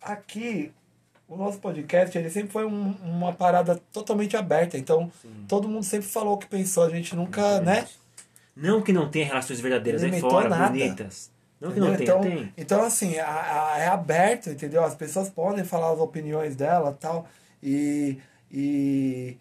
[0.01, 0.73] aqui
[1.29, 4.79] o nosso podcast ele sempre foi um- uma parada totalmente aberta.
[4.79, 5.11] Então,
[5.47, 6.85] todo mundo sempre falou o que pensou.
[6.85, 7.87] A gente nunca, né?
[8.57, 10.69] Não que não tenha relações verdadeiras aí fora, nada.
[10.69, 11.31] bonitas.
[11.61, 12.53] Não que não tenha, então, tem.
[12.57, 14.83] então, assim, a- a- é aberto, entendeu?
[14.85, 17.29] As pessoas podem falar as opiniões dela tal.
[17.63, 18.19] E,
[18.51, 19.37] e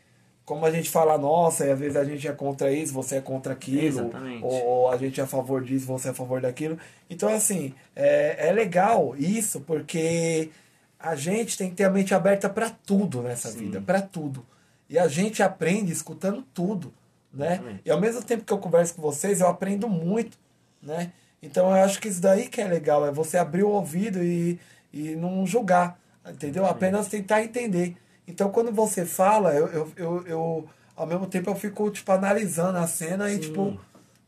[0.47, 3.21] como a gente fala, nossa, e às vezes a gente é contra isso, você é
[3.21, 3.85] contra aquilo.
[3.85, 4.45] Exatamente.
[4.45, 6.79] Ou, ou a gente é a favor disso, você é a favor daquilo.
[7.09, 10.49] Então, assim, é, é legal isso, porque
[10.97, 13.57] a gente tem que ter a mente aberta para tudo nessa Sim.
[13.57, 14.45] vida, para tudo.
[14.89, 16.93] E a gente aprende escutando tudo,
[17.33, 17.55] né?
[17.55, 17.81] Exatamente.
[17.83, 20.37] E ao mesmo tempo que eu converso com vocês, eu aprendo muito,
[20.81, 21.11] né?
[21.43, 24.57] Então eu acho que isso daí que é legal, é você abrir o ouvido e,
[24.93, 26.65] e não julgar, entendeu?
[26.65, 27.97] Apenas tentar entender.
[28.27, 32.77] Então quando você fala, eu, eu, eu, eu ao mesmo tempo eu fico, tipo, analisando
[32.77, 33.79] a cena e, tipo,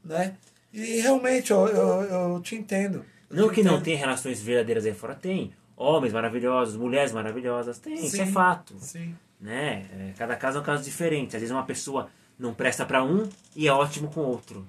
[0.03, 0.35] né?
[0.71, 3.03] E realmente eu, eu, eu te entendo.
[3.29, 3.83] Eu Não te que não entendo.
[3.85, 5.53] tem relações verdadeiras aí fora, tem.
[5.75, 8.31] Homens maravilhosos, mulheres maravilhosas, tem, isso é Sim.
[8.31, 8.75] fato.
[8.79, 9.15] Sim.
[9.39, 9.85] Né?
[9.97, 11.35] É, Cada caso é um caso diferente.
[11.35, 14.67] Às vezes uma pessoa não presta pra um e é ótimo com outro.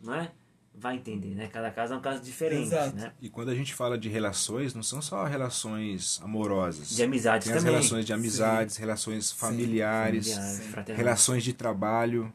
[0.00, 0.30] Não é?
[0.74, 1.48] Vai entender, né?
[1.48, 2.96] Cada caso é um caso diferente, Exato.
[2.96, 3.12] né?
[3.20, 6.90] E quando a gente fala de relações, não são só relações amorosas.
[6.90, 7.74] De amizades Tem as também.
[7.76, 12.32] relações de amizades, relações familiares, Familiares, relações de trabalho,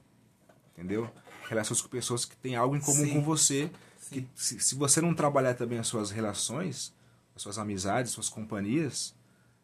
[0.73, 1.09] entendeu?
[1.49, 3.13] Relações com pessoas que têm algo em comum Sim.
[3.13, 3.69] com você.
[4.11, 6.93] Que, se, se você não trabalhar também as suas relações,
[7.35, 9.13] as suas amizades, suas companhias,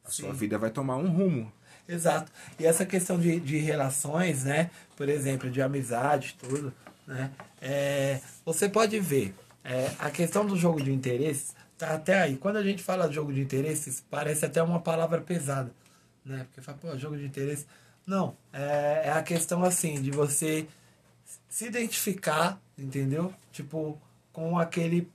[0.04, 0.38] a sua Sim.
[0.38, 1.52] vida vai tomar um rumo.
[1.88, 2.32] Exato.
[2.60, 4.70] E essa questão de, de relações, né?
[4.98, 6.74] Por exemplo, de amizade, tudo,
[7.08, 7.32] né?
[7.66, 12.36] É, você pode ver, é, a questão do jogo de interesses tá até aí.
[12.36, 15.72] Quando a gente fala de jogo de interesses, parece até uma palavra pesada,
[16.26, 16.44] né?
[16.44, 17.66] Porque fala, pô, jogo de interesse.
[18.06, 20.68] Não, é, é a questão assim, de você
[21.48, 23.34] se identificar, entendeu?
[23.54, 23.98] Tipo,
[24.34, 25.10] com aquele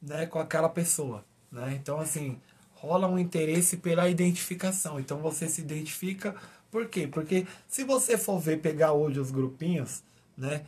[0.00, 1.76] né, com aquela pessoa, né?
[1.80, 2.38] Então assim,
[2.74, 5.00] rola um interesse pela identificação.
[5.00, 6.32] Então você se identifica
[6.70, 7.08] por quê?
[7.08, 10.04] Porque se você for ver pegar hoje os grupinhos,
[10.36, 10.64] né?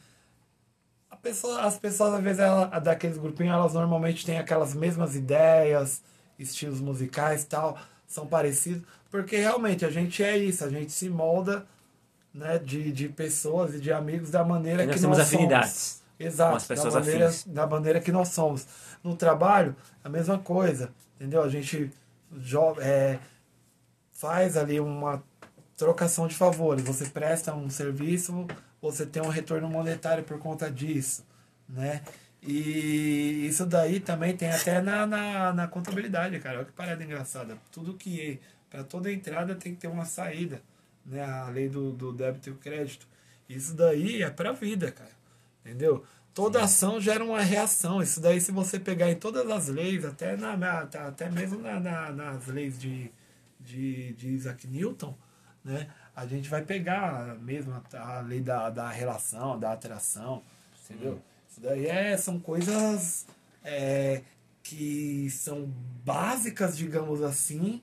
[1.22, 6.02] Pessoa, as pessoas às vezes ela, daqueles grupinhos elas normalmente têm aquelas mesmas ideias,
[6.38, 11.08] estilos musicais, e tal, são parecidos, porque realmente a gente é isso, a gente se
[11.08, 11.66] molda,
[12.32, 15.98] né, de, de pessoas e de amigos da maneira nós que nós afinidades somos.
[16.20, 17.44] Exato, com as pessoas da maneira, afins.
[17.46, 18.66] da maneira que nós somos.
[19.04, 21.42] No trabalho, a mesma coisa, entendeu?
[21.42, 21.90] A gente
[22.80, 23.18] é,
[24.12, 25.22] faz ali uma
[25.78, 26.84] trocação de favores.
[26.84, 28.46] Você presta um serviço,
[28.82, 31.24] você tem um retorno monetário por conta disso,
[31.66, 32.02] né?
[32.42, 36.58] E isso daí também tem até na, na, na contabilidade, cara.
[36.58, 37.56] Olha que parada engraçada.
[37.72, 38.38] Tudo que...
[38.70, 40.60] Para toda entrada tem que ter uma saída,
[41.06, 41.22] né?
[41.24, 43.08] A lei do, do débito e o crédito.
[43.48, 45.10] Isso daí é pra vida, cara.
[45.64, 46.04] Entendeu?
[46.34, 48.02] Toda ação gera uma reação.
[48.02, 51.80] Isso daí, se você pegar em todas as leis, até, na, na- até mesmo na,
[51.80, 53.10] na- nas leis de,
[53.58, 55.16] de, de Isaac Newton,
[55.68, 55.86] né?
[56.18, 60.42] a gente vai pegar mesmo a, a lei da, da relação, da atração,
[60.84, 61.22] entendeu?
[61.48, 63.24] Isso daí é, são coisas
[63.62, 64.22] é,
[64.60, 65.72] que são
[66.04, 67.80] básicas, digamos assim,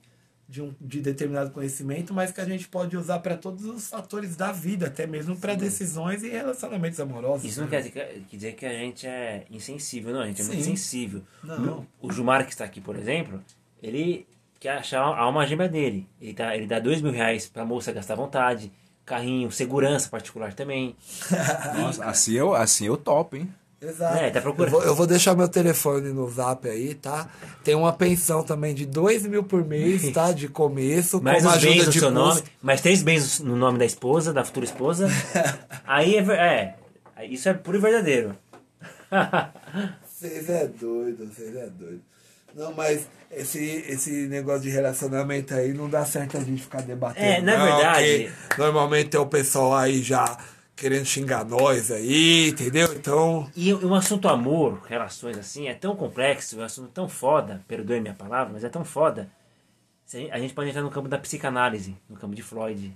[0.49, 4.35] de, um, de determinado conhecimento, mas que a gente pode usar para todos os fatores
[4.35, 7.45] da vida, até mesmo para decisões e relacionamentos amorosos.
[7.45, 7.81] Isso não né?
[7.81, 7.89] quer
[8.29, 10.19] dizer, que, a gente é insensível, não.
[10.19, 10.75] A gente é muito Sim.
[10.75, 11.21] sensível.
[11.41, 11.87] Não.
[12.01, 13.41] O Gilmar, que está aqui, por exemplo,
[13.81, 14.27] ele
[14.59, 16.07] quer achar a alma gêmea dele.
[16.19, 18.71] Ele, dá ele dá dois mil reais pra moça gastar à vontade,
[19.05, 20.95] carrinho, segurança particular também.
[21.77, 23.49] Nossa, assim eu, assim eu topo, hein?
[23.81, 24.17] Exato.
[24.17, 24.73] É, tá procurando.
[24.73, 27.29] eu, vou, eu vou deixar meu telefone no zap aí, tá?
[27.63, 30.31] Tem uma pensão também de dois mil por mês, tá?
[30.31, 33.55] De começo, Mais com os bens ajuda no de seu nome, mais três bens no
[33.55, 35.07] nome da esposa, da futura esposa.
[35.85, 36.75] Aí é,
[37.17, 38.35] é, isso é puro e verdadeiro.
[40.03, 42.01] Vocês é doido, vocês é doido.
[42.55, 47.25] Não, mas esse, esse negócio de relacionamento aí não dá certo a gente ficar debatendo.
[47.25, 50.37] É, na não, verdade- porque Normalmente tem o pessoal aí já
[50.73, 52.93] querendo xingar nós aí, entendeu?
[52.93, 53.49] Então.
[53.55, 57.61] E o um assunto amor, relações assim, é tão complexo, é um assunto tão foda,
[57.67, 59.29] perdoe minha palavra, mas é tão foda.
[60.31, 62.95] A gente pode entrar no campo da psicanálise, no campo de Freud.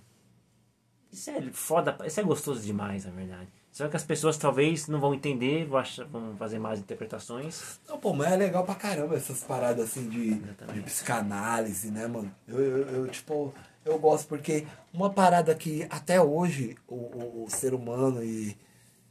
[1.11, 3.49] Isso é foda, isso é gostoso demais, na verdade.
[3.71, 7.79] Só que as pessoas talvez não vão entender, vão, achar- vão fazer mais interpretações.
[7.87, 10.75] Não, pô, mas é legal pra caramba essas paradas assim de, Exatamente.
[10.79, 12.33] de psicanálise, né, mano?
[12.47, 13.53] Eu, eu, eu, tipo,
[13.85, 18.57] eu gosto porque uma parada que até hoje o, o, o ser humano e,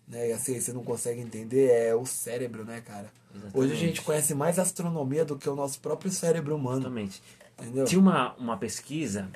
[0.06, 3.10] né, e a ciência não consegue entender é o cérebro, né, cara?
[3.30, 3.56] Exatamente.
[3.58, 6.78] Hoje a gente conhece mais astronomia do que o nosso próprio cérebro humano.
[6.80, 7.22] Totalmente.
[7.58, 7.84] Entendeu?
[7.86, 9.28] Tinha uma, uma pesquisa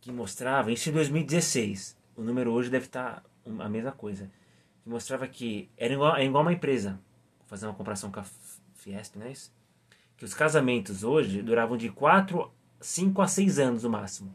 [0.00, 4.30] que mostrava, isso em 2016, o número hoje deve estar um- a mesma coisa,
[4.88, 6.92] que mostrava que era igual, é igual uma empresa,
[7.38, 8.24] vou fazer uma comparação com a
[8.74, 9.52] Fiesp, não é isso?
[10.16, 14.34] Que os casamentos hoje duravam de 4, 5 a 6 anos no máximo.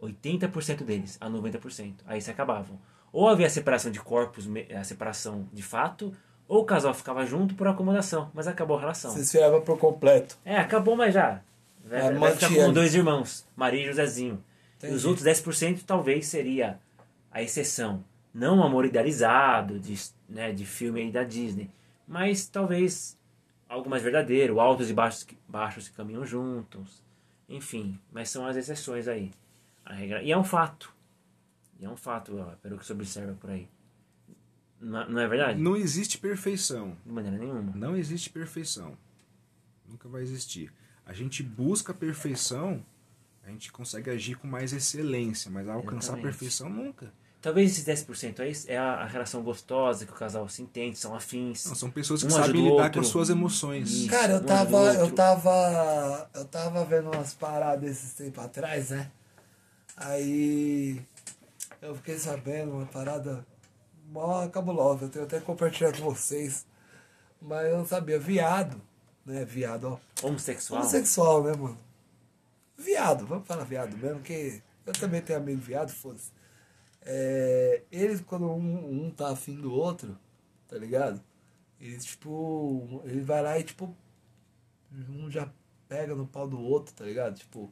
[0.00, 1.94] 80% deles a 90%.
[2.06, 2.78] Aí se acabavam.
[3.12, 6.14] Ou havia separação de corpos, a separação de fato,
[6.46, 9.10] ou o casal ficava junto por acomodação, mas acabou a relação.
[9.10, 10.38] Você esfriava por completo.
[10.44, 11.42] É, acabou, mas já.
[11.84, 14.42] Vai, É, vai ficar com dois irmãos, Maria e Josézinho.
[14.82, 15.06] E os Entendi.
[15.08, 16.78] outros 10% talvez seria
[17.32, 18.04] a exceção.
[18.38, 19.96] Não um amor idealizado de,
[20.28, 21.68] né, de filme aí da Disney.
[22.06, 23.18] Mas talvez
[23.68, 27.02] algo mais verdadeiro, altos e baixos que, baixos que caminham juntos.
[27.48, 29.32] Enfim, mas são as exceções aí.
[29.84, 30.94] A regra, e é um fato.
[31.80, 33.68] E é um fato, ó, pelo que se observa por aí.
[34.80, 35.60] Não, não é verdade?
[35.60, 36.96] Não existe perfeição.
[37.04, 37.72] De maneira nenhuma.
[37.74, 38.96] Não existe perfeição.
[39.84, 40.72] Nunca vai existir.
[41.04, 42.84] A gente busca a perfeição,
[43.42, 46.22] a gente consegue agir com mais excelência, mas alcançar a Exatamente.
[46.22, 47.12] perfeição nunca.
[47.48, 51.14] Talvez esses 10% aí é a, a relação gostosa que o casal se entende, são
[51.14, 51.64] afins.
[51.64, 52.92] Não, são pessoas que Um sabem lidar outro.
[52.92, 53.90] com as suas emoções.
[53.90, 54.10] Isso.
[54.10, 59.10] Cara, eu um tava, eu tava, eu tava vendo umas paradas esses tempos atrás, né?
[59.96, 61.00] Aí
[61.80, 63.42] eu fiquei sabendo uma parada
[64.10, 66.66] mó cabulosa, eu tenho até que compartilhar com vocês,
[67.40, 68.78] mas eu não sabia, viado,
[69.24, 69.42] né?
[69.46, 70.26] Viado, ó.
[70.26, 70.82] Homossexual.
[70.82, 71.78] Homossexual, né, mano?
[72.76, 76.36] Viado, vamos falar viado mesmo, que eu também tenho amigo viado, foda-se.
[77.04, 80.16] É, eles, quando um, um tá afim do outro,
[80.68, 81.20] tá ligado?
[81.80, 83.94] Eles, tipo, ele vai lá e, tipo,
[85.10, 85.48] um já
[85.88, 87.36] pega no pau do outro, tá ligado?
[87.38, 87.70] Tipo,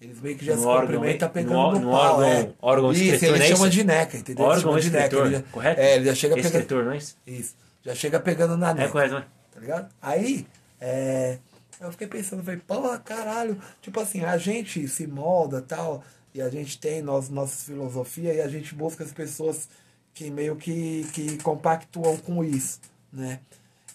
[0.00, 2.52] eles meio que já No se órgão, cumprimentam pegando no, no pau, órgão- é.
[2.60, 3.70] órgão Isso, ele é chama isso?
[3.70, 4.44] de neca, entendeu?
[4.44, 5.80] Órgão de neca, ele já- correto?
[5.80, 6.46] É, ele já chega pegando...
[6.52, 7.16] Excretor, não é isso?
[7.26, 9.26] Isso, já chega pegando na É neca correto, não é?
[9.52, 9.94] tá ligado?
[10.00, 10.46] Aí,
[10.80, 11.38] é,
[11.80, 16.02] eu fiquei pensando, falei, porra, caralho, tipo assim, a gente se molda tal,
[16.34, 19.68] e a gente tem nós, nossa filosofia, e a gente busca as pessoas
[20.14, 22.80] que meio que, que compactuam com isso,
[23.12, 23.40] né?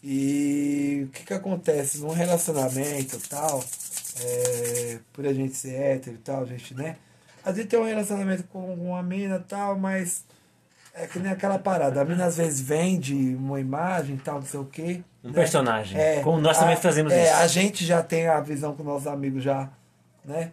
[0.04, 3.64] E o que que acontece num relacionamento tal,
[4.20, 6.98] é, por a gente ser hétero e tal, a gente, né?
[7.44, 10.24] A gente tem um relacionamento com uma mina tal, mas
[10.94, 12.02] é que nem aquela parada.
[12.02, 15.02] A mina às vezes vende uma imagem e tal, não sei o quê.
[15.24, 15.34] Um né?
[15.34, 15.98] personagem.
[16.24, 17.34] Como nós também a- fazemos é, isso.
[17.34, 19.70] A gente já tem a visão com nossos amigos já,
[20.26, 20.52] né?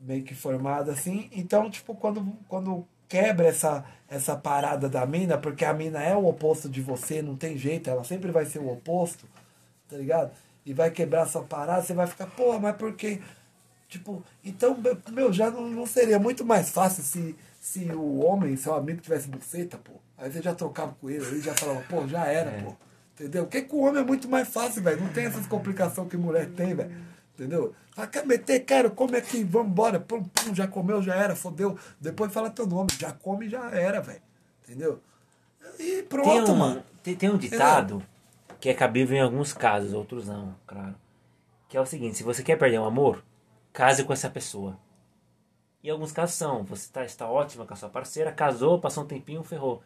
[0.00, 1.28] Meio que formada assim.
[1.32, 6.26] Então, tipo, quando, quando quebra essa, essa parada da mina, porque a mina é o
[6.26, 9.26] oposto de você, não tem jeito, ela sempre vai ser o oposto,
[9.88, 10.30] tá ligado?
[10.64, 13.20] E vai quebrar essa parada, você vai ficar, porra, mas por quê?
[13.88, 14.76] Tipo, então,
[15.10, 19.28] meu, já não, não seria muito mais fácil se, se o homem, seu amigo, tivesse
[19.28, 19.92] buceta, pô.
[20.16, 22.62] Aí você já trocava com ele, aí já falava, pô, já era, É.
[22.62, 22.74] pô.
[23.18, 23.44] Entendeu?
[23.44, 25.00] Porque com o homem é muito mais fácil, velho.
[25.00, 26.90] Não tem essas complicações que mulher tem, velho.
[27.40, 27.74] Entendeu?
[27.92, 29.98] Fala, quer meter, quero, come aqui, vamos embora.
[29.98, 31.78] Pum, pum, já comeu, já era, fodeu.
[31.98, 34.20] Depois fala teu nome, já come, já era, velho.
[34.62, 35.00] Entendeu?
[35.78, 36.84] E pronto, Tem um, mano.
[37.02, 38.04] tem, tem um ditado
[38.60, 40.94] que é cabível em alguns casos, outros não, claro.
[41.66, 43.24] Que é o seguinte, se você quer perder um amor,
[43.72, 44.78] case com essa pessoa.
[45.82, 49.06] E alguns casos são, você tá, está ótima com a sua parceira, casou, passou um
[49.06, 49.82] tempinho, ferrou.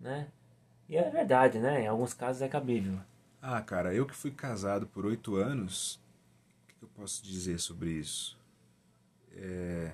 [0.00, 0.26] Né?
[0.88, 1.82] E é verdade, né?
[1.82, 2.98] Em alguns casos é cabível.
[3.40, 6.01] Ah, cara, eu que fui casado por oito anos,
[6.82, 8.36] que eu posso dizer sobre isso?
[9.30, 9.92] É,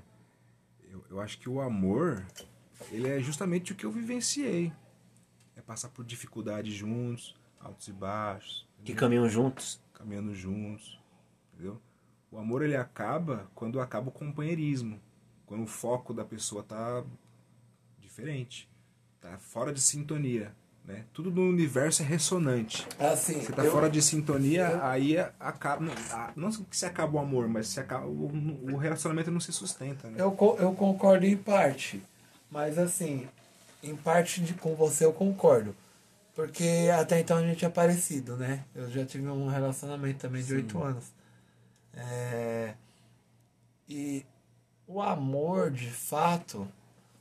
[0.90, 2.24] eu, eu acho que o amor,
[2.90, 4.72] ele é justamente o que eu vivenciei.
[5.55, 9.81] É passar por dificuldades juntos, altos e baixos, Que caminham juntos.
[9.92, 10.98] caminhando juntos,
[11.53, 11.79] entendeu?
[12.31, 14.98] O amor ele acaba quando acaba o companheirismo,
[15.44, 17.05] quando o foco da pessoa tá
[17.98, 18.68] diferente,
[19.20, 20.55] tá fora de sintonia,
[20.88, 21.05] né?
[21.12, 22.87] Tudo no universo é ressonante.
[22.98, 25.85] Assim, Você tá eu- fora de sintonia, aí é- acaba.
[26.35, 28.33] Não, que se acaba o amor, mas se acaba, o,
[28.72, 30.16] o relacionamento não se sustenta, né?
[30.18, 32.03] Eu, eu concordo em parte.
[32.51, 33.29] Mas assim,
[33.83, 35.77] em parte de, com você eu concordo.
[36.35, 38.64] Porque até então a gente é parecido, né?
[38.74, 41.12] Eu já tive um relacionamento também de oito anos.
[41.94, 42.74] É,
[43.88, 44.24] e
[44.87, 46.66] o amor, de fato,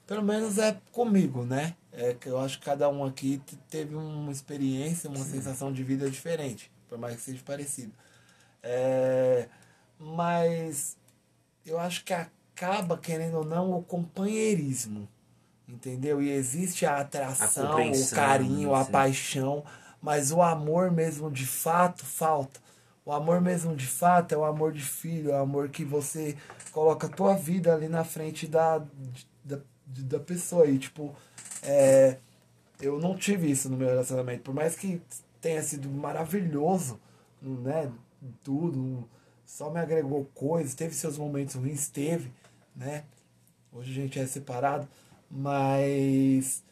[0.08, 1.76] pelo menos é comigo, né?
[1.91, 5.84] É que eu acho que cada um aqui te- teve uma experiência, uma sensação de
[5.84, 7.91] vida diferente, por mais que seja parecido.
[8.63, 9.48] É,
[10.00, 10.98] mas
[11.65, 15.08] eu acho que acaba, querendo ou não, o companheirismo.
[15.67, 16.22] Entendeu?
[16.22, 18.91] E existe a atração, A o carinho, a sim.
[18.91, 19.65] paixão,
[20.02, 22.62] mas o amor mesmo de fato falta.
[23.06, 26.38] O amor mesmo de fato é o amor de filho, é o amor que você
[26.72, 28.82] coloca a tua vida ali na frente da,
[29.43, 30.67] da, da pessoa.
[30.67, 31.15] E, tipo,
[31.63, 32.17] é,
[32.82, 34.43] eu não tive isso no meu relacionamento.
[34.43, 35.02] Por mais que
[35.41, 37.00] tenha sido maravilhoso,
[37.41, 37.91] né?
[38.43, 39.08] Tudo,
[39.45, 42.32] só me agregou coisas, teve seus momentos ruins, teve,
[42.76, 43.06] né?
[43.71, 44.88] Hoje a gente é separado,
[45.30, 46.63] mas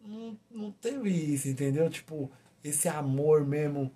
[0.00, 1.90] não, não teve isso, entendeu?
[1.90, 2.30] Tipo,
[2.62, 3.90] esse amor mesmo.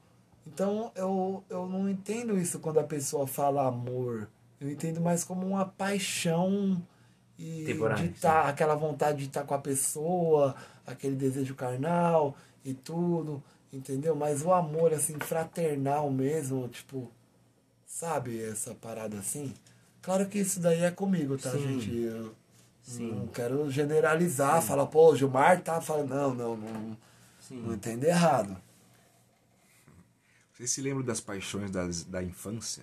[0.47, 4.29] Então eu, eu não entendo isso quando a pessoa fala amor.
[4.61, 6.83] Eu entendo mais como uma paixão
[7.39, 12.75] e Temporária, de estar, aquela vontade de estar com a pessoa, aquele desejo carnal e
[12.75, 14.17] tudo, entendeu?
[14.17, 17.11] Mas o amor, assim, fraternal mesmo, tipo,
[17.87, 19.55] sabe essa parada assim?
[20.03, 21.61] Claro que isso daí é comigo, tá, Sim.
[21.81, 21.97] gente?
[21.97, 22.35] Eu
[22.83, 23.13] Sim.
[23.13, 26.97] não quero generalizar, falar, pô, o Gilmar tá falando, não, não, não,
[27.39, 27.63] Sim.
[27.63, 28.57] não entendo errado.
[30.53, 32.83] Vocês se lembram das paixões das, da infância?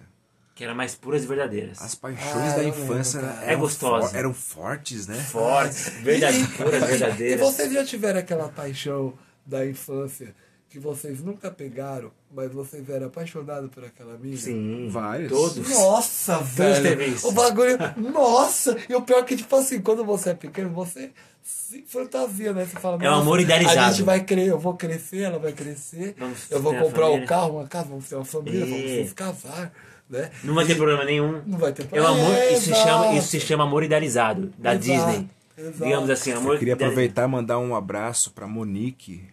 [0.56, 1.82] Que eram mais puras e verdadeiras.
[1.82, 3.52] As paixões Ah, da infância lembro, eram, cara.
[3.52, 4.08] É gostosa.
[4.10, 5.16] for- eram fortes, né?
[5.16, 7.40] Fortes, verdade, puras, E verdadeiras.
[7.42, 9.14] vocês já tiveram aquela paixão
[9.46, 10.34] da infância
[10.70, 14.36] que vocês nunca pegaram, mas vocês eram apaixonados por aquela mina?
[14.38, 15.30] Sim, Vários.
[15.32, 15.70] Todos.
[15.70, 17.18] Nossa, teve velho.
[17.24, 17.78] O bagulho.
[17.98, 18.78] Nossa!
[18.90, 21.12] E o pior é que, tipo assim, quando você é pequeno, você
[21.44, 22.66] se fantasia, né?
[22.66, 25.38] Você fala, É um "Nossa, amor idealizado." A gente vai crer, eu vou crescer, ela
[25.40, 26.16] vai crescer.
[26.18, 29.02] Vamos eu vou comprar um carro, uma casa, vamos ter uma família, vamos É.
[29.02, 29.72] nos casar,
[30.10, 30.32] né?
[30.44, 31.42] Não vai ter problema nenhum.
[31.46, 32.10] Não vai ter É o problema.
[32.16, 35.30] amor, É, isso, se chama, isso se chama amor idealizado, da Exato, Disney.
[35.58, 35.84] exato.
[35.84, 39.24] Digamos assim, amor Eu queria aproveitar e mandar um abraço pra Monique,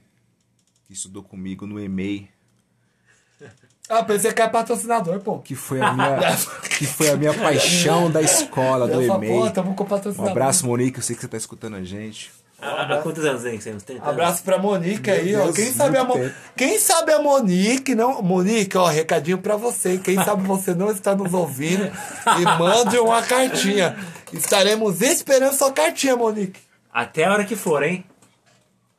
[0.87, 2.29] que estudou comigo no EMEI,
[3.89, 5.41] Ah, pensei que é patrocinador, pô.
[5.41, 6.19] que foi a minha,
[6.79, 9.07] que foi a minha paixão da escola, do
[9.75, 12.31] com Um abraço, Monique, eu sei que você tá escutando a gente.
[12.63, 13.59] Há, quantos anos tem?
[13.59, 14.13] Você tem uns 30 anos?
[14.13, 15.45] Abraço pra Monique aí, ó.
[15.45, 16.15] Deus, Quem sabe, a Mo...
[16.15, 16.35] tempo.
[16.57, 18.23] Quem sabe a Monique, não.
[18.23, 19.99] Monique, ó, recadinho pra você.
[19.99, 21.91] Quem sabe você não está nos ouvindo
[22.39, 23.97] e mande uma cartinha.
[24.33, 26.61] Estaremos esperando sua cartinha, Monique.
[26.93, 28.05] Até a hora que for, hein?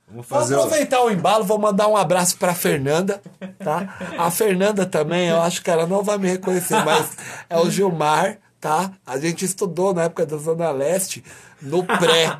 [0.09, 0.59] Vamos Vou fazer o...
[0.59, 3.21] aproveitar o embalo, vou mandar um abraço pra Fernanda,
[3.57, 3.95] tá?
[4.17, 7.17] A Fernanda também, eu acho que ela não vai me reconhecer, mas
[7.49, 8.91] é o Gilmar, tá?
[9.07, 11.23] A gente estudou na época da Zona Leste,
[11.61, 12.37] no pré,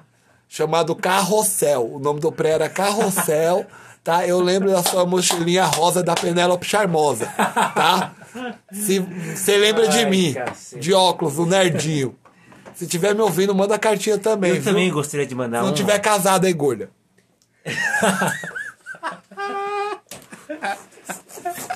[0.58, 1.96] chamado Carrossel.
[1.96, 3.66] O nome do pré era Carrossel,
[4.04, 4.28] tá?
[4.28, 8.12] Eu lembro da sua mochilinha rosa da Penélope Charmosa, tá?
[8.72, 10.80] Se você lembra de Ai, mim, cacete.
[10.80, 12.16] de óculos, o nerdinho.
[12.76, 14.66] Se tiver me ouvindo, manda cartinha também, Eu viu?
[14.66, 15.76] também gostaria de mandar Se não um.
[15.76, 16.92] tiver casado aí, gorda.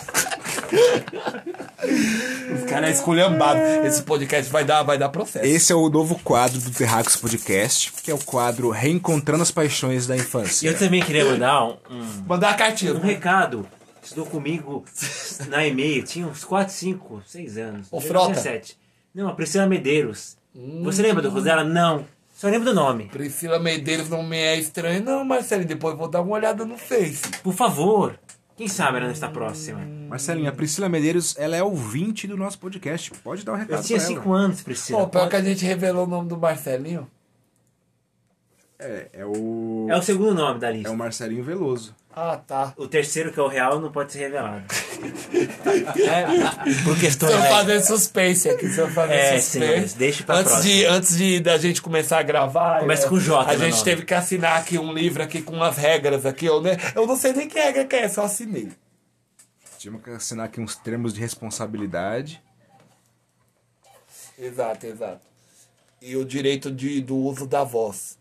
[2.55, 3.59] Os caras é esculhambado.
[3.85, 5.45] Esse podcast vai dar, vai dar processo.
[5.45, 10.07] Esse é o novo quadro do Terracos Podcast, que é o quadro Reencontrando as Paixões
[10.07, 10.67] da Infância.
[10.67, 12.93] eu também queria mandar um, um, Mandar a cartinha.
[12.93, 13.67] um recado.
[14.01, 14.85] Estudou comigo
[15.49, 17.87] na e-mail, tinha uns 4, 5, 6 anos.
[17.91, 18.31] Eu Frota.
[18.31, 18.77] tinha sete.
[19.13, 20.37] Não, a Priscila Medeiros.
[20.83, 21.63] Você lembra do rosto dela?
[21.63, 22.05] Não.
[22.33, 23.05] Só lembro do nome.
[23.11, 25.65] Priscila Medeiros não me é estranho, não, Marcelo.
[25.65, 27.23] Depois vou dar uma olhada no Face.
[27.43, 28.17] Por favor.
[28.57, 29.79] Quem sabe ela não está próxima.
[30.09, 33.11] Marcelinha, a Priscila Medeiros, ela é ouvinte do nosso podcast.
[33.23, 34.17] Pode dar um recado Eu tinha pra ela.
[34.17, 34.99] 5 anos, Priscila.
[35.01, 37.07] Pô, pior que a gente revelou o nome do Marcelinho.
[38.79, 39.87] É, é o...
[39.89, 40.91] É o segundo nome da É lista.
[40.91, 41.95] o Marcelinho Veloso.
[42.19, 42.73] Ah, tá.
[42.75, 44.65] O terceiro, que é o real, não pode ser revelado.
[46.01, 47.31] é, por questões.
[47.31, 47.49] Estão né?
[47.51, 49.49] fazendo suspense aqui, estão fazendo É, suspense.
[49.59, 50.73] senhores, deixa pra antes próxima.
[50.73, 52.79] de Antes de da gente começar a gravar.
[52.79, 53.83] Começa é, com J, A meu gente nome.
[53.83, 56.47] teve que assinar aqui um livro aqui com umas regras aqui.
[56.47, 58.71] Eu, né, eu não sei nem que regra que é, só assinei.
[59.77, 62.41] Tivemos que assinar aqui uns termos de responsabilidade.
[64.39, 65.21] Exato, exato.
[66.01, 68.16] E o direito de, do uso da voz.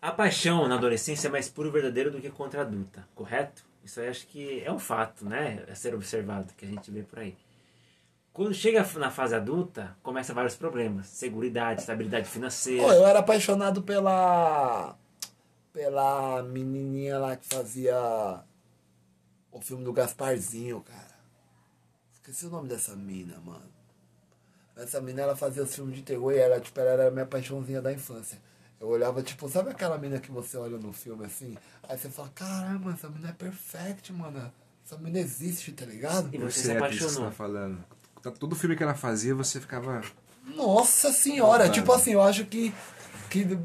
[0.00, 3.64] A paixão na adolescência é mais puro e verdadeiro do que contra a adulta, correto?
[3.84, 5.64] Isso aí acho que é um fato, né?
[5.68, 7.36] A ser observado, que a gente vê por aí.
[8.32, 11.06] Quando chega na fase adulta, começa vários problemas.
[11.06, 12.84] Seguridade, estabilidade financeira.
[12.84, 14.96] Pô, eu era apaixonado pela.
[15.72, 18.40] pela menininha lá que fazia
[19.50, 21.18] o filme do Gasparzinho, cara.
[22.12, 23.72] Esqueci o nome dessa mina, mano.
[24.76, 27.26] Essa mina, ela fazia os filmes de terror e ela, tipo, ela era a minha
[27.26, 28.38] paixãozinha da infância.
[28.80, 31.56] Eu olhava, tipo, sabe aquela mina que você olha no filme assim?
[31.88, 34.52] Aí você fala, caramba, essa mina é perfect, mano.
[34.86, 36.28] Essa mina existe, tá ligado?
[36.32, 37.30] E você Você se é a atriz que você apaixonou.
[37.30, 37.84] tá falando.
[38.22, 40.00] Tá- Todo filme que ela fazia, você ficava...
[40.54, 42.72] Nossa senhora, tipo assim, eu acho que,
[43.28, 43.58] que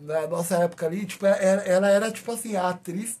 [0.00, 3.18] na nossa época ali, tipo, ela, ela era tipo assim, a atriz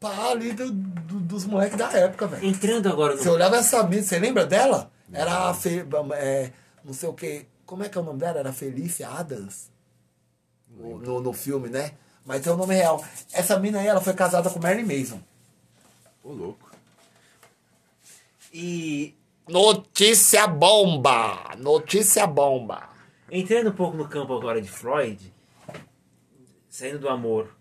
[0.00, 2.46] pá ali do, do- dos moleques da época, velho.
[2.46, 3.34] Entrando agora Você no.
[3.34, 4.90] olhava essa mina, você lembra dela?
[5.12, 5.84] Era a Fe,
[6.14, 6.52] é,
[6.84, 8.38] não sei o que, como é que é o nome dela?
[8.38, 9.70] Era Felícia Adams?
[10.70, 11.92] No, no, no filme, né?
[12.24, 13.04] Mas tem o nome real.
[13.32, 15.20] Essa mina aí, ela foi casada com Marilyn Mason.
[16.22, 16.70] Ô, louco.
[18.52, 19.14] E
[19.48, 21.54] Notícia bomba!
[21.56, 22.96] Notícia bomba!
[23.30, 25.32] entrando um pouco no campo agora de Freud,
[26.68, 27.54] saindo do amor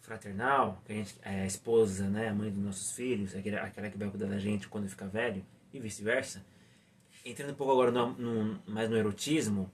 [0.00, 3.90] fraternal, que a gente é a esposa, né, a mãe dos nossos filhos, aquela, aquela
[3.90, 6.42] que vai cuidar da gente quando ficar velho, e vice-versa.
[7.30, 9.70] Entrando um pouco agora no, no- mais no erotismo,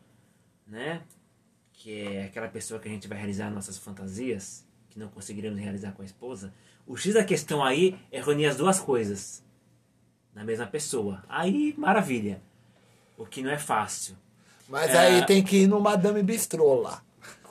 [0.67, 1.03] né,
[1.73, 5.93] que é aquela pessoa que a gente vai realizar nossas fantasias, que não conseguiremos realizar
[5.93, 6.53] com a esposa.
[6.87, 9.43] O X da questão aí é reunir as duas coisas
[10.35, 11.23] na mesma pessoa.
[11.29, 12.43] Aí, maravilha.
[13.17, 14.17] O que não é fácil.
[14.69, 14.99] Mas É.
[14.99, 17.04] aí tem que ir no Madame Bistrô lá.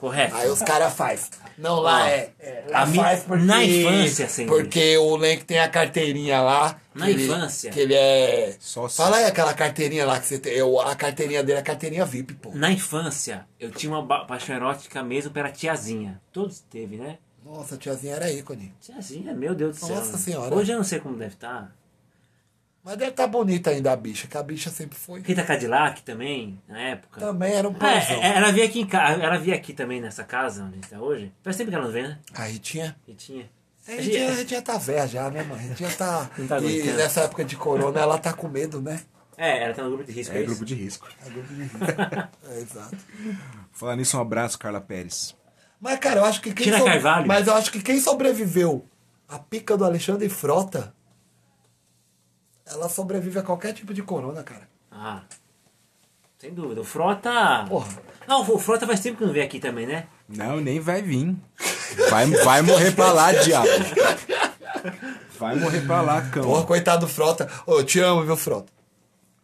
[0.04, 0.36] Correto?
[0.36, 1.30] Aí os caras faz.
[1.56, 2.28] Não, lá Ó, é.
[2.40, 3.44] é, lá a mi- faz porque.
[3.44, 4.54] na infância, sempre.
[4.54, 6.78] Porque o Lenk tem a carteirinha lá.
[6.94, 7.70] Na que ele- infância.
[7.70, 8.54] Que ele é.
[8.60, 9.02] Sócio.
[9.02, 10.52] Fala aí aquela carteirinha lá que você tem.
[10.52, 12.50] Eu, a carteirinha dele é a carteirinha VIP, pô.
[12.54, 16.20] Na infância, eu tinha uma paixão erótica mesmo pela tiazinha.
[16.30, 17.16] Todos teve, né?
[17.42, 18.74] Nossa, a tiazinha era ícone.
[18.80, 19.96] Tiazinha, meu Deus do céu.
[19.96, 20.54] Nossa Senhora.
[20.54, 21.74] Hoje eu não sei como deve estar.
[22.84, 25.20] Mas deve estar bonita ainda a bicha, que a bicha sempre foi.
[25.22, 27.18] Rita Cadillac também, na época.
[27.18, 30.22] Também era um É, é, ela vinha aqui em casa, ela vinha aqui também nessa
[30.22, 31.32] casa onde a gente tá hoje.
[31.42, 32.18] Faz tempo que ela não vem, né?
[32.34, 32.94] A Ritinha.
[33.08, 33.48] E tinha.
[33.88, 35.54] A Ritinha, a Ritinha tá velha já, né, mano?
[35.54, 36.30] A Ritinha tá.
[36.46, 36.96] Tá e aguentando.
[36.98, 39.00] nessa época de corona ela tá com medo, né?
[39.36, 40.34] É, ela tá no grupo de risco.
[40.34, 40.46] É isso?
[40.50, 41.08] grupo de risco.
[42.50, 42.96] É, exato.
[43.72, 45.34] Falar nisso, um abraço, Carla Pérez.
[45.80, 46.64] Mas, cara, eu acho que quem.
[46.66, 47.26] Tina sobre- Carvalho.
[47.26, 48.86] Mas eu acho que quem sobreviveu
[49.28, 50.94] à pica do Alexandre Frota,
[52.66, 54.68] ela sobrevive a qualquer tipo de corona, cara.
[54.90, 55.22] Ah,
[56.38, 56.80] sem dúvida.
[56.80, 57.64] O Frota.
[57.68, 57.88] Porra.
[58.26, 60.06] Não, o Frota faz tempo que não vem aqui também, né?
[60.28, 61.36] Não, nem vai vir.
[62.10, 63.68] Vai, vai morrer pra lá, diabo.
[65.38, 66.44] Vai morrer pra lá, cão.
[66.44, 67.50] Porra, coitado do Frota.
[67.66, 68.72] Ô, eu te amo, viu, Frota?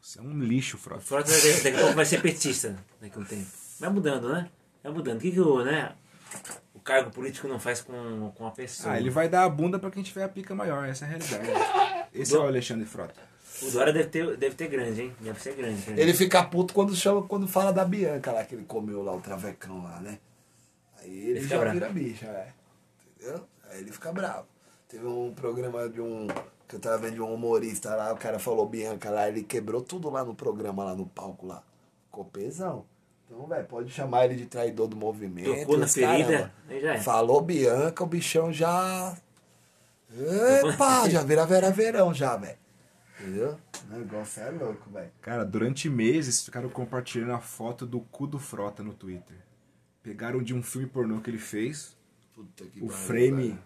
[0.00, 1.00] Você é um lixo, O Frota.
[1.02, 3.46] Frota daqui daqui a pouco vai ser petista daqui a um tempo.
[3.78, 4.48] Vai mudando, né?
[4.82, 5.18] Vai mudando.
[5.18, 5.92] O que, que o, né,
[6.80, 8.94] o cargo político não faz com, com a pessoa?
[8.94, 11.10] Ah, ele vai dar a bunda pra quem tiver a pica maior, essa é a
[11.10, 12.08] realidade.
[12.12, 13.20] Esse é o Alexandre Frota.
[13.62, 15.16] O Dória deve ter, deve ter grande, hein?
[15.20, 15.80] Deve ser grande.
[15.82, 19.14] pra Ele fica puto quando chama, quando fala da Bianca lá, que ele comeu lá
[19.14, 20.18] o travecão lá, né?
[20.98, 21.74] Aí ele, Ele fica já bravo.
[21.74, 22.48] vira bicha, é.
[23.16, 23.46] Entendeu?
[23.70, 24.46] Aí ele fica bravo.
[24.88, 26.26] Teve um programa de um.
[26.66, 29.80] Que eu tava vendo de um humorista lá, o cara falou Bianca lá, ele quebrou
[29.82, 31.62] tudo lá no programa, lá no palco lá.
[32.06, 32.84] Ficou pesão.
[33.30, 35.54] Então, velho, pode chamar ele de traidor do movimento.
[35.54, 36.98] Tocou na ferida, é.
[36.98, 39.16] Falou Bianca, o bichão já.
[40.64, 42.58] Epa, já vira vera verão já, velho.
[43.20, 43.56] Entendeu?
[43.88, 45.10] O negócio é louco, velho.
[45.20, 49.36] Cara, durante meses ficaram compartilhando a foto do cu do Frota no Twitter.
[50.02, 51.96] Pegaram de um filme pornô que ele fez,
[52.34, 53.58] Puta que o pariu, frame, velho.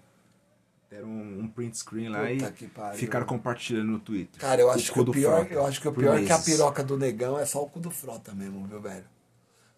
[0.90, 2.98] deram um, um print screen lá Puta e pariu.
[2.98, 4.40] ficaram compartilhando no Twitter.
[4.40, 6.32] Cara, eu acho cu que o pior, Frota, eu acho que o pior é que
[6.32, 9.13] a piroca do negão é só o cu do frota mesmo, viu, velho?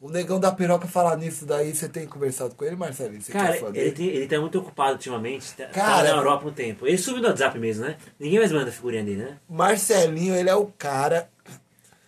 [0.07, 3.21] O negão da piroca falar nisso daí, você tem conversado com ele, Marcelinho?
[3.21, 5.53] Você é Cara, ele, tem, ele tá muito ocupado ultimamente.
[5.57, 6.87] Tá, Cara- tá na Europa um tempo.
[6.87, 7.97] Ele subiu no WhatsApp mesmo, né?
[8.17, 9.37] Ninguém mais manda figurinha dele, né?
[9.49, 11.29] Marcelinho, ele é o cara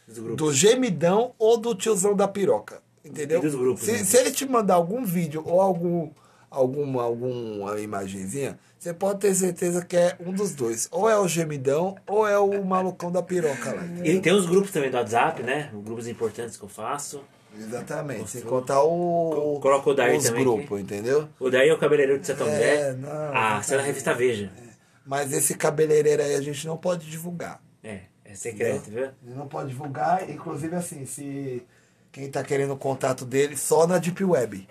[0.06, 0.36] grupos.
[0.36, 2.80] do gemidão ou do tiozão da piroca.
[3.04, 3.40] Entendeu?
[3.40, 4.04] E dos grupos, se, né?
[4.04, 6.08] se ele te mandar algum vídeo ou algum,
[6.48, 10.86] alguma, alguma imagenzinha, você pode ter certeza que é um dos dois.
[10.92, 13.84] Ou é o gemidão ou é o malucão da piroca lá.
[13.84, 14.04] entendeu?
[14.04, 15.68] Ele tem os grupos também do WhatsApp, né?
[15.74, 17.24] Os grupos importantes que eu faço.
[17.58, 18.30] Exatamente.
[18.30, 21.28] Sem contar o, Co- coloca o Daí os também grupos, entendeu?
[21.40, 22.74] O daí é o cabeleireiro de Santo André.
[22.76, 24.50] É, não, ah, você é na tá revista Veja.
[25.06, 27.62] Mas esse cabeleireiro aí a gente não pode divulgar.
[27.82, 29.04] É, é secreto, viu?
[29.06, 31.62] A gente não pode divulgar, inclusive assim, se
[32.12, 34.66] quem tá querendo o contato dele, só na Deep Web.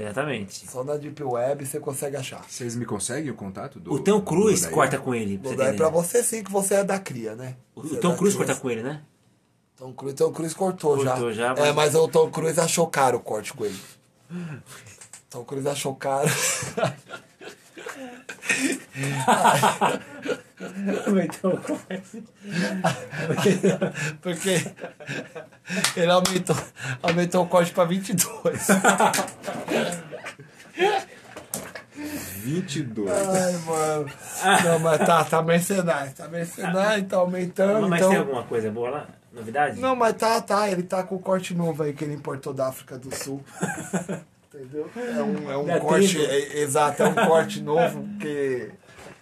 [0.00, 0.68] Exatamente.
[0.70, 2.44] Só na Deep Web você consegue achar.
[2.48, 4.74] Vocês me conseguem o contato do O do Daí?
[4.74, 5.38] corta com ele.
[5.38, 5.76] pra você entender.
[5.76, 7.56] pra você sim, que você é da cria, né?
[7.74, 8.46] O Você é Tom da Cruise cria.
[8.46, 9.02] corta com ele, né?
[9.80, 11.54] Tom Cruise, Tom Cruise cortou, Cortou já.
[11.54, 13.80] já, É, mas- mas o Tom Cruise achou caro o corte com ele.
[15.30, 16.28] Tom Cruise achou caro.
[21.24, 21.58] então,
[24.20, 24.72] Porque
[25.96, 26.56] ele aumentou,
[27.02, 28.66] aumentou o corte pra 22.
[32.42, 33.10] 22.
[33.10, 34.10] Ai, mano.
[34.64, 36.12] Não, mas tá, tá mercenário.
[36.12, 37.88] Tá mercenário, tá aumentando.
[37.88, 38.10] Mas então...
[38.10, 39.06] tem alguma coisa boa lá?
[39.32, 39.80] Novidade?
[39.80, 40.68] Não, mas tá, tá.
[40.68, 43.42] Ele tá com o corte novo aí que ele importou da África do Sul.
[44.52, 44.90] Entendeu?
[44.96, 46.20] É um, é um corte.
[46.20, 48.70] é- exato, é um corte novo que.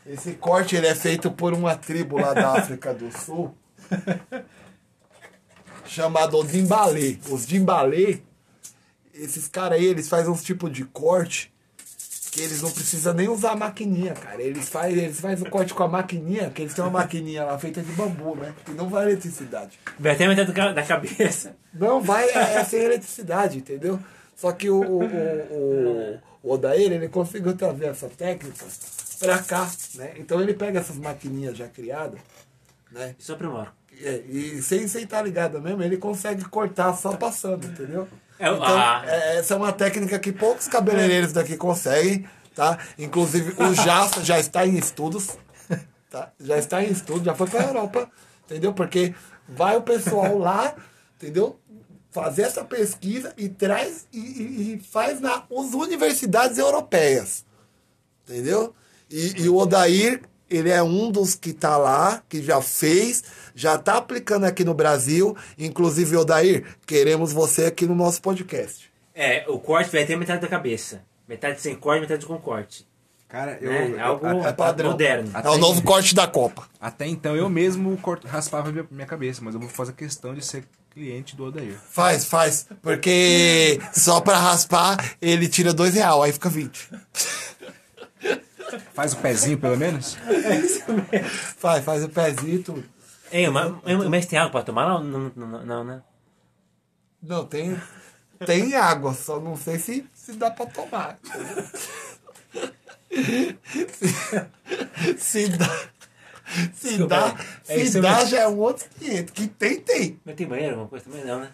[0.07, 3.55] Esse corte ele é feito por uma tribo lá da África do Sul.
[5.85, 7.19] chamado Dimbalê.
[7.31, 8.21] Os Dimbalê,
[9.15, 11.53] esses caras aí, eles fazem uns tipos de corte
[12.31, 14.43] que eles não precisam nem usar a maquininha, cara.
[14.43, 17.59] Eles fazem eles faz o corte com a maquininha, que eles têm uma maquininha lá
[17.59, 18.55] feita de bambu, né?
[18.65, 19.79] Que não vai eletricidade.
[19.99, 21.57] Vai até metade da cabeça.
[21.73, 23.99] Não, vai, é, é sem eletricidade, entendeu?
[24.37, 28.65] Só que o, o, o, o, Odair, ele conseguiu trazer essa técnica
[29.19, 30.13] pra cá, né?
[30.17, 32.21] Então ele pega essas maquininhas já criadas,
[32.93, 33.15] né?
[33.19, 33.73] Só aprimora.
[34.01, 38.07] É, e sem sem estar ligado mesmo, ele consegue cortar só passando, entendeu?
[38.39, 39.03] É então, ah.
[39.07, 42.25] é, essa é uma técnica que poucos cabeleireiros daqui conseguem,
[42.55, 42.79] tá?
[42.99, 45.37] Inclusive, o Jassa já está em estudos,
[46.11, 46.31] tá?
[46.41, 48.11] Já está em estudo, já foi para a Europa,
[48.45, 48.73] entendeu?
[48.73, 49.15] Porque
[49.49, 50.75] vai o pessoal lá,
[51.17, 51.59] entendeu?
[52.11, 57.45] Fazer essa pesquisa e traz e, e- e faz nas universidades europeias.
[58.27, 58.75] Entendeu?
[59.11, 63.25] E, e o Odair, ele é um dos que tá lá, que já fez,
[63.59, 65.37] já tá aplicando aqui no Brasil.
[65.59, 68.89] Inclusive, Odair, queremos você aqui no nosso podcast.
[69.15, 71.03] É, o corte vai ter metade da cabeça.
[71.29, 72.87] Metade sem corte, metade com corte.
[73.29, 73.91] Cara, eu, Né?
[73.91, 74.93] eu- É algo é padrão.
[74.93, 75.31] moderno.
[75.35, 76.67] É o novo corte da Copa.
[76.81, 80.43] até então eu mesmo corto- raspava minha, minha cabeça, mas eu vou fazer questão de
[80.43, 81.77] ser cliente do Odair.
[81.91, 82.67] Faz, faz.
[82.81, 86.89] Porque só pra raspar, ele tira dois real, aí fica 20.
[88.95, 90.17] Faz o pezinho pelo menos?
[91.59, 92.85] Faz, faz o pezinho e tudo.
[93.31, 93.73] Ei, mas,
[94.09, 94.89] mas tem água pra tomar?
[94.89, 96.03] Não, não, não, não, né?
[97.23, 97.81] Não, tem,
[98.47, 101.19] tem água, só não sei se, se dá pra tomar.
[103.91, 105.89] Se, se dá.
[106.75, 107.37] Se Desculpa, dá,
[107.69, 108.31] é se isso dá mesmo.
[108.31, 109.35] já é um outro 500.
[109.35, 110.21] Que tem, tem.
[110.25, 111.25] Mas tem banheiro, alguma coisa também?
[111.25, 111.51] Não, né?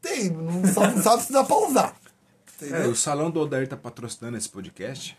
[0.00, 1.96] Tem, não, só não sabe se dá pra usar.
[2.62, 5.16] É, o Salão do Odair tá patrocinando esse podcast.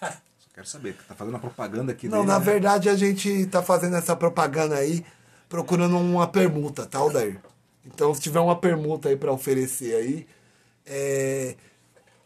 [0.00, 2.44] Só quero saber, tá fazendo uma propaganda aqui Não, dele, na né?
[2.44, 5.04] verdade a gente tá fazendo essa propaganda aí
[5.52, 7.38] procurando uma permuta, tá, Aldair?
[7.84, 10.26] Então se tiver uma permuta aí pra oferecer aí,
[10.86, 11.56] é,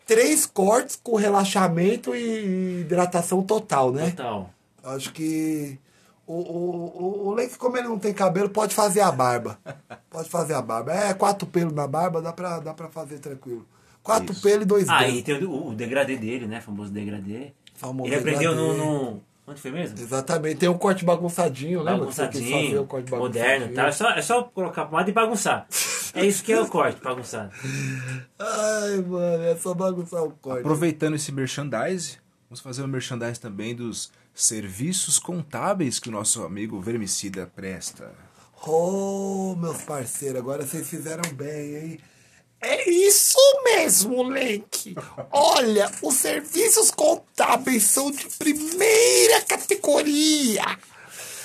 [0.06, 4.10] três cortes com relaxamento e hidratação total, né?
[4.12, 4.48] Total.
[4.84, 5.76] Acho que
[6.24, 9.58] o, o, o, o Leite, como ele não tem cabelo, pode fazer a barba.
[10.08, 10.92] Pode fazer a barba.
[10.92, 13.66] É, quatro pelos na barba, dá pra, dá pra fazer tranquilo.
[14.04, 16.60] Quatro pelos e dois Ah, e tem o, o degradê dele, né?
[16.60, 17.50] Famoso degradê.
[17.74, 18.88] Famoso Ele aprendeu no, degradê.
[18.88, 19.22] no.
[19.46, 19.98] Onde foi mesmo?
[19.98, 20.56] Exatamente.
[20.56, 23.86] Tem um corte bagunçadinho, fazer Bagunçadinho, o corte moderno, tá?
[23.86, 25.68] É só, é só colocar pomada e bagunçar.
[26.14, 27.52] É isso que é o corte, bagunçado.
[28.38, 30.60] Ai, mano, é só bagunçar o corte.
[30.60, 32.18] Aproveitando esse merchandise,
[32.50, 38.12] vamos fazer o merchandise também dos serviços contábeis que o nosso amigo Vermicida presta.
[38.66, 42.00] Ô, meus parceiros, agora vocês fizeram bem, hein?
[42.60, 44.94] É isso mesmo, Lenk.
[45.30, 50.64] Olha, os serviços contábeis são de primeira categoria.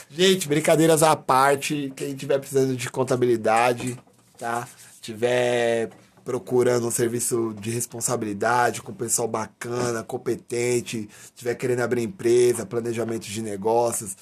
[0.10, 3.98] Gente, brincadeiras à parte, quem tiver precisando de contabilidade,
[4.38, 4.68] tá?
[5.02, 5.90] Tiver
[6.24, 13.42] procurando um serviço de responsabilidade com pessoal bacana, competente, tiver querendo abrir empresa, planejamento de
[13.42, 14.16] negócios,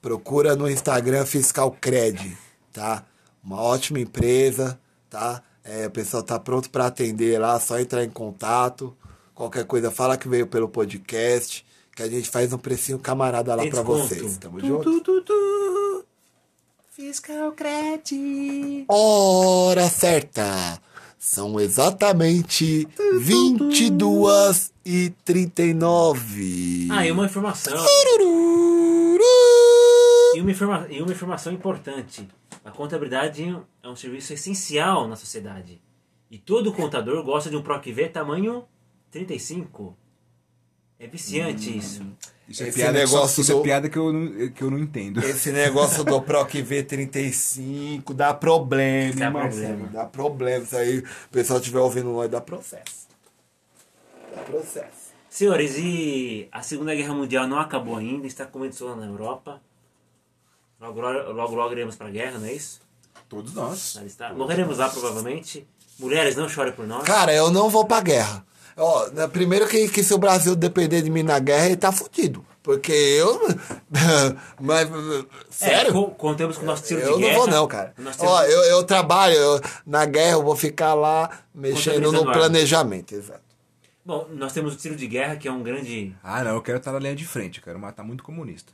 [0.00, 2.36] procura no Instagram Fiscal Cred,
[2.72, 3.04] tá?
[3.42, 4.78] Uma ótima empresa,
[5.10, 5.42] tá?
[5.64, 8.94] É, o pessoal tá pronto para atender lá, só entrar em contato.
[9.34, 11.64] Qualquer coisa, fala que veio pelo podcast,
[11.96, 14.36] que a gente faz um precinho camarada lá para vocês.
[14.36, 16.04] Tamo junto?
[16.90, 18.84] Fiscal Cred.
[18.88, 20.78] Hora certa.
[21.18, 22.86] São exatamente
[23.18, 26.88] 22 e 39.
[26.92, 27.72] Ah, e uma informação.
[30.36, 32.28] E uma, informa e uma informação importante.
[32.64, 33.44] A contabilidade
[33.82, 35.80] é um serviço essencial na sociedade.
[36.30, 38.64] E todo contador gosta de um PROC V tamanho
[39.10, 39.96] 35.
[40.98, 42.06] É viciante isso.
[42.48, 44.62] Isso é Esse piada, que, só- negócio isso é do- piada que, eu não, que
[44.62, 45.20] eu não entendo.
[45.24, 49.66] Esse negócio do PROC V35 dá problema, Dá Marcelo?
[49.66, 49.88] problema.
[49.92, 50.64] Dá problema.
[50.64, 53.08] Isso aí, o pessoal estiver ouvindo nós, dá processo.
[54.34, 55.12] Dá processo.
[55.28, 59.60] Senhores, e a Segunda Guerra Mundial não acabou ainda, está começando na Europa.
[60.84, 61.00] Logo,
[61.32, 62.80] logo, logo, iremos para a guerra, não é isso?
[63.28, 63.94] Todos nós.
[63.96, 64.32] Lá está.
[64.34, 65.66] Morreremos lá provavelmente.
[65.98, 67.04] Mulheres, não chorem por nós.
[67.04, 68.44] Cara, eu não vou pra guerra.
[68.76, 71.90] Ó, né, primeiro que, que se o Brasil depender de mim na guerra, ele tá
[71.90, 72.44] fudido.
[72.62, 73.40] Porque eu.
[74.60, 74.88] Mas.
[75.50, 75.90] Sério?
[75.90, 77.32] É, co- contamos com o nosso tiro de eu guerra.
[77.34, 77.94] não vou, não, cara.
[77.98, 78.02] Ó,
[78.42, 83.42] temos- eu, eu trabalho, eu- na guerra eu vou ficar lá mexendo no planejamento, exato.
[84.04, 86.14] Bom, nós temos o tiro de guerra, que é um grande.
[86.22, 88.72] Ah, não, eu quero estar na linha de frente, eu quero matar muito comunista.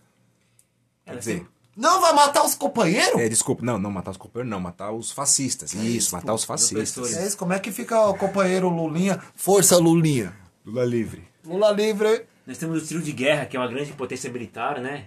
[1.05, 1.47] Quer Ela dizer,
[1.77, 3.21] Não vai matar os companheiros?
[3.21, 5.73] é, desculpa, não, não matar os companheiros, não, matar os fascistas.
[5.73, 7.17] Isso, matar os fascistas.
[7.17, 9.21] É isso, como é que fica o companheiro Lulinha?
[9.35, 10.35] Força Lulinha.
[10.65, 11.25] Lula livre.
[11.45, 12.27] Lula livre.
[12.47, 15.07] Nós temos o tiro de guerra, que é uma grande potência militar, né?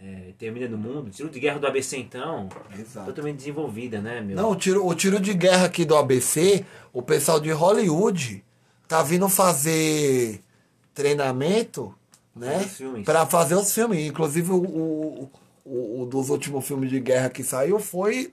[0.00, 1.08] É, termina no mundo.
[1.08, 2.48] O tiro de guerra do ABC, então,
[2.78, 3.06] Exato.
[3.06, 4.36] totalmente desenvolvida, né, meu?
[4.36, 8.44] Não, o tiro, o tiro de guerra aqui do ABC, o pessoal de Hollywood
[8.86, 10.40] tá vindo fazer
[10.94, 11.94] treinamento,
[12.34, 12.52] né?
[12.54, 13.04] Fazer os filmes.
[13.04, 14.06] Pra fazer os filmes.
[14.06, 15.30] Inclusive, o, o,
[15.68, 18.32] o, o dos últimos filmes de guerra que saiu foi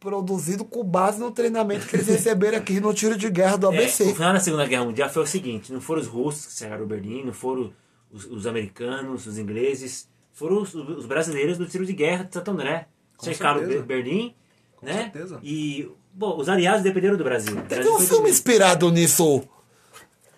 [0.00, 3.76] produzido com base no treinamento que eles receberam aqui no tiro de guerra do É,
[3.78, 4.04] ABC.
[4.04, 6.86] o final da Segunda Guerra Mundial foi o seguinte: não foram os russos que cercaram
[6.86, 7.72] Berlim, não foram
[8.10, 12.50] os, os americanos, os ingleses, foram os, os brasileiros do tiro de guerra de Santo
[12.50, 12.88] André.
[13.16, 13.82] Com cercaram certeza.
[13.84, 14.34] Berlim,
[14.82, 15.02] né?
[15.12, 15.38] certeza.
[15.42, 17.56] E, bom, os aliados dependeram do Brasil.
[17.56, 19.44] O Brasil um foi filme do- inspirado nisso,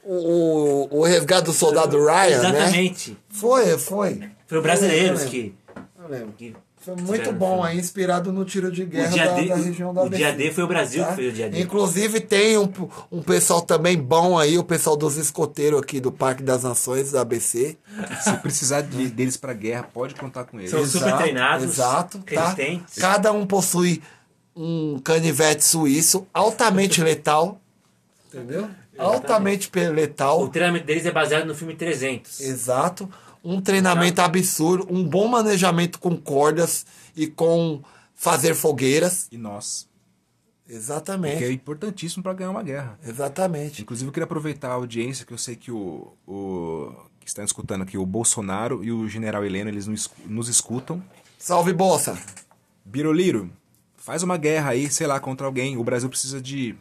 [0.05, 2.13] o, o Resgate do Soldado Ryan,
[2.43, 2.59] né?
[2.59, 3.17] Exatamente.
[3.31, 4.21] Foi, foi.
[4.47, 5.55] Foi brasileiros Eu lembro, que,
[6.05, 6.33] eu lembro.
[6.37, 7.69] que Foi muito bom filme.
[7.71, 10.23] aí, inspirado no tiro de guerra da, D, da região da o ABC.
[10.23, 11.11] dia D foi o Brasil tá?
[11.11, 11.61] que fez o dia D.
[11.61, 12.69] Inclusive tem um,
[13.11, 17.23] um pessoal também bom aí, o pessoal dos escoteiros aqui do Parque das Nações, da
[17.23, 17.77] ABC.
[18.23, 20.71] Se precisar de- deles pra guerra, pode contar com eles.
[20.71, 22.55] São super treinados, Exato, tá?
[23.01, 24.03] Cada um possui
[24.57, 27.61] um canivete suíço altamente letal.
[28.29, 28.69] Entendeu?
[28.97, 30.49] Altamente pe- O letal.
[30.49, 32.41] treinamento deles é baseado no filme 300.
[32.41, 33.09] Exato.
[33.45, 37.83] Um treinamento absurdo, um bom manejamento com cordas e com
[38.15, 39.29] fazer fogueiras.
[39.31, 39.87] E nós.
[40.67, 41.39] Exatamente.
[41.39, 42.99] Que é importantíssimo pra ganhar uma guerra.
[43.07, 43.83] Exatamente.
[43.83, 46.91] Inclusive, eu queria aproveitar a audiência, que eu sei que o, o
[47.21, 51.03] que estão escutando aqui, o Bolsonaro e o General Heleno, eles nos escutam.
[51.39, 52.19] Salve, Bolsa!
[52.85, 53.51] Biroliro,
[53.97, 55.77] faz uma guerra aí, sei lá, contra alguém.
[55.77, 56.75] O Brasil precisa de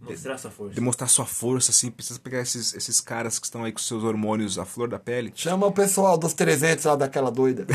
[0.00, 0.74] Mostrar sua força.
[0.74, 4.58] demonstrar sua força, assim, precisa pegar esses, esses caras que estão aí com seus hormônios
[4.58, 7.66] à flor da pele Chama o pessoal dos 300 lá daquela doida.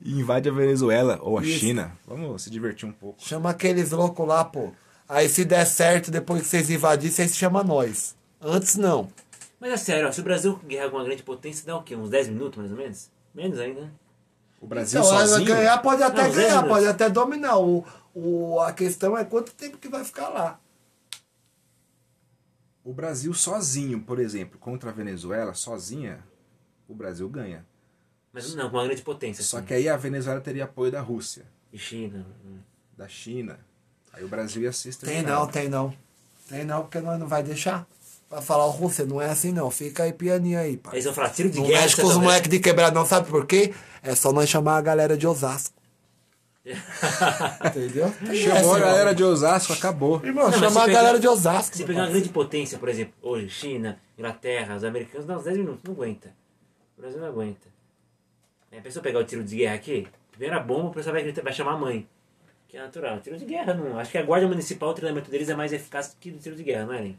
[0.00, 1.58] e invade a Venezuela ou a Isso.
[1.58, 1.96] China.
[2.06, 3.22] Vamos se divertir um pouco.
[3.22, 4.72] Chama aqueles loucos lá, pô.
[5.08, 8.14] Aí se der certo, depois que vocês invadirem, vocês chamam nós.
[8.40, 9.08] Antes não.
[9.60, 11.96] Mas é sério, ó, se o Brasil guerra com uma grande potência, dá o quê?
[11.96, 13.10] Uns 10 minutos, mais ou menos?
[13.34, 13.90] Menos ainda, né?
[14.60, 15.46] O Brasil Então, sozinho.
[15.46, 17.58] ganhar pode até Não, ganhar, pode até dominar.
[17.58, 17.84] O,
[18.14, 20.58] o, a questão é quanto tempo que vai ficar lá.
[22.84, 26.24] O Brasil sozinho, por exemplo, contra a Venezuela, sozinha,
[26.88, 27.66] o Brasil ganha.
[28.32, 29.42] Mas não, com uma grande potência.
[29.42, 29.66] Só assim.
[29.66, 32.24] que aí a Venezuela teria apoio da Rússia, E China.
[32.44, 32.58] hum.
[32.96, 33.58] da China.
[34.12, 35.92] Aí o Brasil ia ser Tem não, tem não.
[36.48, 37.86] Tem não, porque nós não vai deixar.
[38.28, 39.70] Vai falar, o Rússia, não é assim não.
[39.70, 40.94] Fica aí pianinho aí, pai.
[40.94, 41.82] Eles vão falar tiro de Não guerra.
[41.82, 42.26] mexe você com os tá vendo?
[42.28, 43.72] moleques de quebrado, não sabe por quê?
[44.02, 45.74] É só nós chamar a galera de Osasco.
[47.64, 48.12] Entendeu?
[48.34, 50.20] Chamou a É, galera de Osasco, acabou.
[50.24, 51.76] Irmão, Não, chamar a pegar- galera de Osasco.
[51.76, 55.58] Se pegar uma grande potência, por exemplo, hoje, China, Inglaterra, os americanos, dá uns 10
[55.58, 56.34] minutos, não aguenta.
[56.98, 57.68] O Brasil não aguenta.
[58.76, 61.52] A pessoa pegar o tiro de guerra aqui, primeira bomba, o pessoal vai, gritar- vai
[61.52, 62.06] chamar a mãe.
[62.68, 63.20] Que é natural.
[63.20, 63.96] Tiro de guerra não.
[63.98, 66.64] Acho que a guarda municipal, o treinamento deles é mais eficaz que o tiro de
[66.64, 67.18] guerra, não é, Link?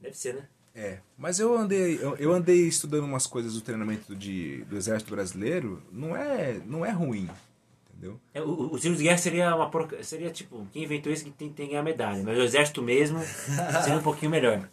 [0.00, 0.42] Deve ser, né?
[0.74, 5.10] É, mas eu andei, eu, eu andei estudando umas coisas do treinamento de, do exército
[5.10, 7.28] brasileiro, não é, não é ruim,
[7.92, 8.20] entendeu?
[8.32, 10.00] É, o, o- tiro de guerra seria uma porca...
[10.04, 12.22] Seria tipo, quem inventou isso que tem, tem que ganhar medalha.
[12.22, 13.18] Mas o exército mesmo
[13.82, 14.68] seria um pouquinho melhor.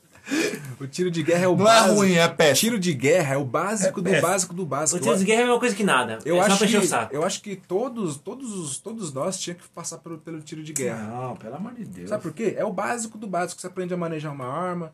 [0.79, 1.89] O tiro de guerra é o Não básico.
[1.89, 2.69] é ruim, é péssimo.
[2.71, 4.27] Tiro de guerra é o básico do péssimo.
[4.27, 4.97] básico do básico.
[4.99, 6.19] O tiro de guerra é a mesma coisa que nada.
[6.25, 7.15] Eu é acho, que, saco.
[7.15, 10.73] eu acho que todos, todos, os- todos nós tinha que passar pelo, pelo tiro de
[10.73, 11.01] guerra.
[11.07, 12.09] Não, pelo amor de Deus.
[12.09, 12.53] Sabe por quê?
[12.57, 13.59] É o básico do básico.
[13.59, 14.93] Você aprende a manejar uma arma,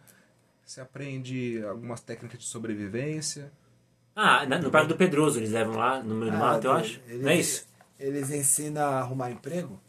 [0.74, 3.52] você aprende algumas técnicas de sobrevivência.
[4.16, 6.74] Ah, na- no Parque do Pedroso eles levam lá no meio do Ah, mato, eu
[6.78, 7.02] eles- acho.
[7.08, 7.66] Eles, Não é isso?
[8.00, 9.80] Eles ensinam a arrumar emprego?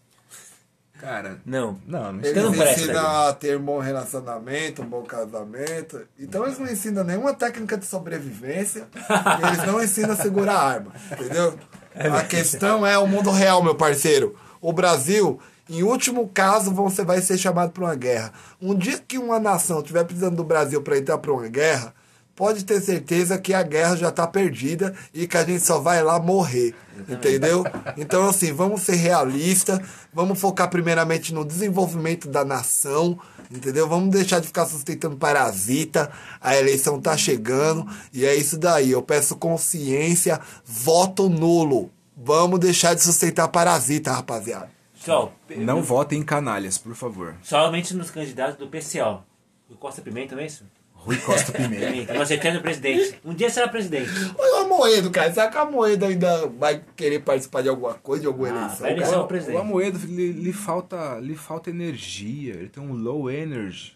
[1.01, 1.79] Cara, Não.
[1.87, 6.07] não, não Eles Então não ensinam a ter um bom relacionamento, um bom casamento.
[6.19, 8.87] Então eles não ensinam nenhuma técnica de sobrevivência.
[8.95, 8.95] e
[9.49, 10.93] eles não ensinam a segurar a arma.
[11.13, 11.59] Entendeu?
[11.95, 14.37] A questão é o mundo real, meu parceiro.
[14.61, 18.33] O Brasil, em último caso, você vai ser chamado para uma guerra.
[18.61, 21.95] Um dia que uma nação estiver precisando do Brasil para entrar para uma guerra,
[22.37, 26.03] pode ter certeza que a guerra já está perdida e que a gente só vai
[26.03, 26.75] lá morrer.
[27.09, 27.65] Entendeu?
[27.97, 29.81] Então, assim, vamos ser realistas,
[30.13, 33.19] vamos focar primeiramente no desenvolvimento da nação,
[33.51, 33.89] entendeu?
[33.89, 36.11] Vamos deixar de ficar sustentando parasita,
[36.43, 38.91] a eleição tá chegando e é isso daí.
[38.91, 41.91] Eu peço consciência, voto nulo.
[42.17, 44.74] Vamos deixar de sustentar parasita, rapaziada.
[45.05, 47.35] Só, Não votem em canalhas, por favor.
[47.43, 49.23] somente nos candidatos do PCO.
[49.71, 50.65] O Costa Pimenta, não é isso?
[50.95, 51.87] Rui Costa Pimenta.
[51.87, 53.19] Pimenta, nosso eterno presidente.
[53.25, 54.09] Um dia será presidente.
[54.39, 55.33] O Amoedo, cara.
[55.33, 58.79] Será que o Amoedo ainda vai querer participar de alguma coisa, de alguma Ah, eleição?
[58.81, 59.21] vai cara?
[59.21, 59.57] O, presidente.
[59.57, 63.93] o Amoedo, lhe, lhe falta, lhe falta energia, ele tem um low energy.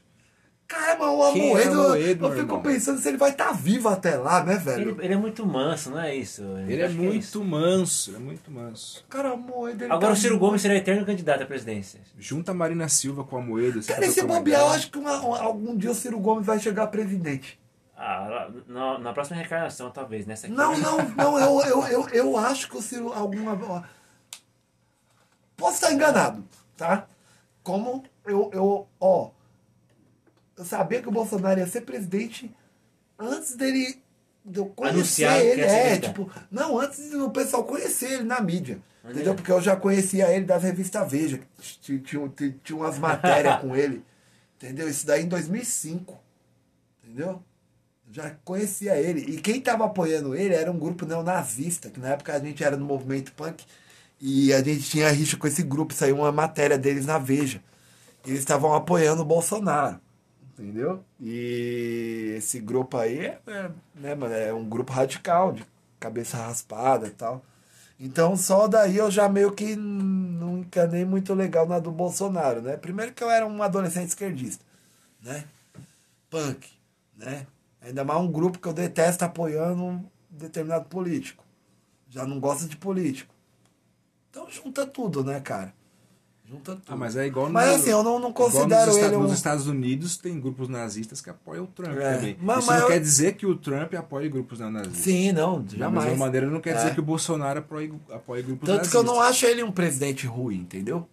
[0.68, 2.62] Cara, mas o é Amoedo, Amoedo, eu meu fico irmão?
[2.62, 4.90] pensando se ele vai estar vivo até lá, né, velho?
[4.90, 6.42] Ele, ele é muito manso, não é isso?
[6.42, 7.42] Ele é Acho que muito isso.
[7.42, 9.02] manso, ele é muito manso.
[9.08, 9.84] Cara, o Amoedo...
[9.84, 12.00] Ele Agora tá o Ciro Gomes será eterno candidato à presidência.
[12.18, 13.82] Junta a Marina Silva com o Amoedo.
[13.82, 17.58] Cara, esse bobear, eu acho que uma- algum dia o Ciro Gomes vai chegar presidente.
[17.96, 20.26] Ah, na, na próxima reencarnação, talvez.
[20.26, 20.54] Nessa aqui.
[20.54, 23.88] Não, não, não, eu, eu, eu, eu acho que o Ciro alguma.
[25.56, 26.44] Posso estar enganado,
[26.76, 27.06] tá?
[27.62, 29.30] Como eu, eu, ó.
[30.58, 32.52] Eu sabia que o Bolsonaro ia ser presidente
[33.16, 34.02] antes dele.
[34.44, 36.08] De eu conhecer Anunciar ele, é, candidato.
[36.08, 38.80] tipo, não, antes do pessoal conhecer ele na mídia.
[39.04, 39.34] Entendeu?
[39.34, 42.32] Porque eu já conhecia ele das revistas Veja, que tinha,
[42.64, 44.02] tinha, umas matérias com ele.
[44.56, 44.88] Entendeu?
[44.88, 46.18] Isso daí em 2005.
[47.04, 47.42] Entendeu?
[48.08, 49.20] Eu já conhecia ele.
[49.20, 52.76] E quem estava apoiando ele era um grupo neonazista, que na época a gente era
[52.76, 53.64] no movimento punk.
[54.20, 57.62] E a gente tinha rixa com esse grupo, saiu uma matéria deles na Veja.
[58.26, 60.00] Eles estavam apoiando o Bolsonaro.
[60.58, 61.04] Entendeu?
[61.20, 65.64] E esse grupo aí é, é, né, mano, é um grupo radical, de
[66.00, 67.44] cabeça raspada e tal.
[68.00, 72.76] Então só daí eu já meio que não encanei muito legal na do Bolsonaro, né?
[72.76, 74.64] Primeiro que eu era um adolescente esquerdista,
[75.22, 75.44] né?
[76.28, 76.68] Punk,
[77.16, 77.46] né?
[77.80, 81.44] Ainda mais um grupo que eu detesto apoiando um determinado político.
[82.10, 83.32] Já não gosto de político.
[84.28, 85.72] Então junta tudo, né, cara?
[86.48, 86.82] Junta tudo.
[86.88, 89.22] Ah, mas é igual Mas no- assim, eu não, não igual considero nos, ele um...
[89.24, 92.38] nos Estados Unidos tem grupos nazistas que apoiam o Trump É, também.
[92.40, 94.96] mas- Isso mas não eu- quer dizer que o Trump apoie grupos neonazistas.
[95.02, 96.06] Sim, não, Da jamais.
[96.08, 96.74] mesma maneira, não quer É.
[96.76, 98.90] dizer que o Bolsonaro apoie, apoie grupos Tanto nazistas.
[98.90, 101.06] que eu não acho ele um presidente ruim, entendeu?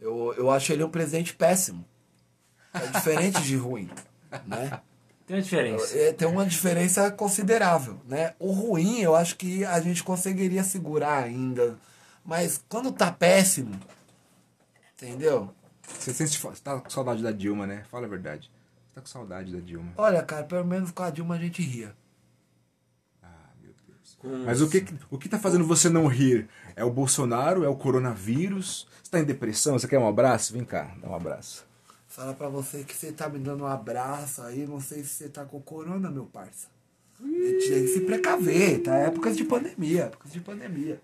[0.00, 1.82] Eu, eu acho ele um presidente péssimo.
[2.74, 3.88] É diferente de ruim,
[4.46, 4.80] né?
[5.26, 5.96] Tem uma diferença.
[5.96, 8.34] É, tem uma diferença considerável, né?
[8.38, 11.78] O ruim, eu acho que a gente conseguiria segurar ainda
[12.26, 13.70] Mas quando tá péssimo,
[14.94, 15.54] entendeu?
[15.86, 17.84] Você sente você tá com saudade da Dilma, né?
[17.90, 18.50] Fala a verdade.
[18.88, 19.92] Você tá com saudade da Dilma.
[19.96, 21.94] Olha, cara, pelo menos com a Dilma a gente ria.
[23.22, 24.44] Ah, meu Deus.
[24.44, 26.48] Mas o que, o que tá fazendo você não rir?
[26.74, 27.64] É o Bolsonaro?
[27.64, 28.86] É o coronavírus?
[29.02, 29.78] Você tá em depressão?
[29.78, 30.52] Você quer um abraço?
[30.52, 31.66] Vem cá, dá um abraço.
[32.08, 35.28] Fala pra você que você tá me dando um abraço aí, não sei se você
[35.28, 36.68] tá com corona, meu parça.
[37.18, 38.94] Tem que se precaver, tá?
[38.94, 41.00] Épocas de pandemia, épocas de pandemia.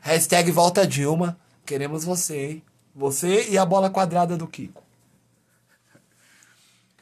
[0.00, 2.62] Hashtag volta Dilma, queremos você, hein?
[2.94, 4.82] Você e a bola quadrada do Kiko.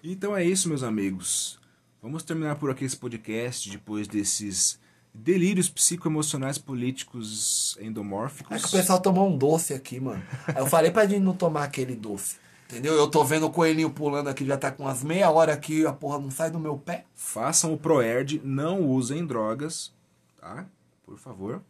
[0.03, 1.59] Então é isso, meus amigos.
[2.03, 4.79] Vamos terminar por aqui esse podcast depois desses
[5.13, 8.57] delírios psicoemocionais políticos endomórficos.
[8.57, 10.23] É que o pessoal tomou um doce aqui, mano.
[10.57, 12.39] Eu falei pra gente não tomar aquele doce.
[12.71, 12.95] Entendeu?
[12.95, 15.93] Eu tô vendo o coelhinho pulando aqui, já tá com umas meia hora aqui, a
[15.93, 17.05] porra não sai do meu pé.
[17.17, 19.93] Façam o Proerd, não usem drogas,
[20.41, 20.65] tá?
[21.05, 21.61] Por favor.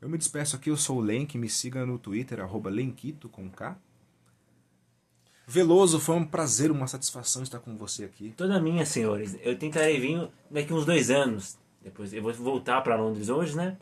[0.00, 3.50] Eu me despeço aqui, eu sou o Lenk, me siga no Twitter, arroba Lenquito com
[3.50, 3.76] K.
[5.46, 8.32] Veloso, foi um prazer, uma satisfação estar com você aqui.
[8.36, 9.36] Toda minha, senhores.
[9.42, 11.58] Eu tentarei vir daqui uns dois anos.
[11.82, 13.76] Depois eu vou voltar para Londres hoje, né?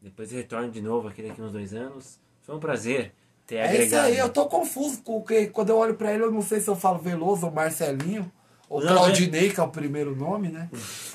[0.00, 2.18] Depois eu retorno de novo aqui daqui uns dois anos.
[2.42, 3.12] Foi um prazer
[3.46, 4.06] ter É isso agregado.
[4.06, 6.60] aí, eu tô confuso com o que quando eu olho pra ele, eu não sei
[6.60, 8.30] se eu falo Veloso ou Marcelinho.
[8.68, 10.68] Não, Claudinei, que é o primeiro nome, né?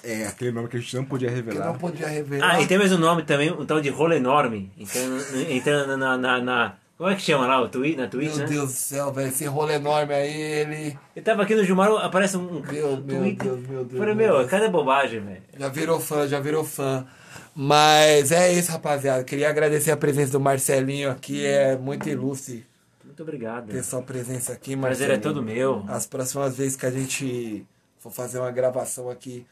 [0.04, 1.66] É, aquele nome que a gente não podia Que revelar.
[1.68, 2.56] não podia revelar.
[2.56, 4.72] Ah, e tem mais um nome também, um tal de rolo enorme.
[4.78, 5.22] Entrando,
[5.52, 7.62] entrando na, na, na- Como é que chama lá?
[7.62, 8.45] O Twitch, na Twitch, Meu né?
[8.54, 12.38] Deus do céu, velho, esse rolo enorme aí, ele Eu tava aqui no Gilmar, aparece
[12.38, 12.62] um.
[12.62, 13.36] Meu, meu tweet.
[13.43, 14.49] Deus, meu Deus, Falei, meu meu, Deus.
[14.49, 15.41] cada bobagem, velho.
[15.60, 17.06] já virou fã, já virou fã.
[17.54, 19.24] Mas é isso, rapaziada.
[19.26, 22.66] Queria agradecer a presença do Marcelinho aqui, é muito ilustre
[23.12, 23.68] Muito obrigado.
[23.70, 25.84] ter sua presença aqui, O prazer é todo meu.
[25.89, 27.66] As próximas vezes que a gente
[27.97, 29.45] for fazer uma gravação aqui,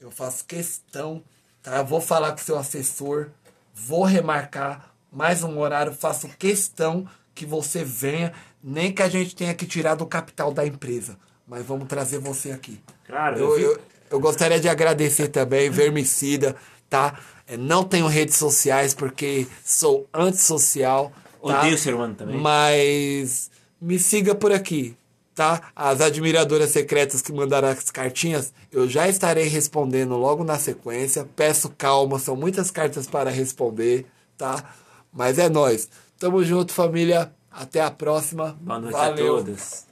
[0.00, 1.20] eu faço questão,
[1.60, 1.78] tá?
[1.78, 3.28] Eu vou falar com seu assessor,
[3.74, 9.52] vou remarcar mais um horário, faço questão que você venha, nem que a gente tenha
[9.52, 11.18] que tirar do capital da empresa,
[11.48, 12.80] mas vamos trazer você aqui.
[13.04, 16.54] Claro, Eu, eu eu, eu gostaria de agradecer também, Vermicida,
[16.88, 17.18] tá?
[17.48, 21.12] É, Não tenho redes sociais porque sou antissocial.
[21.42, 21.60] Tá?
[21.60, 22.36] Odeio ser humano também.
[22.38, 24.96] Mas me siga por aqui,
[25.34, 25.70] tá?
[25.74, 31.26] As admiradoras secretas que mandaram as cartinhas, eu já estarei respondendo logo na sequência.
[31.34, 34.62] Peço calma, são muitas cartas para responder, tá?
[35.12, 35.88] Mas é nóis.
[36.18, 37.32] Tamo junto, família.
[37.50, 38.56] Até a próxima.
[38.60, 39.34] Boa noite Valeu.
[39.34, 39.89] a todos.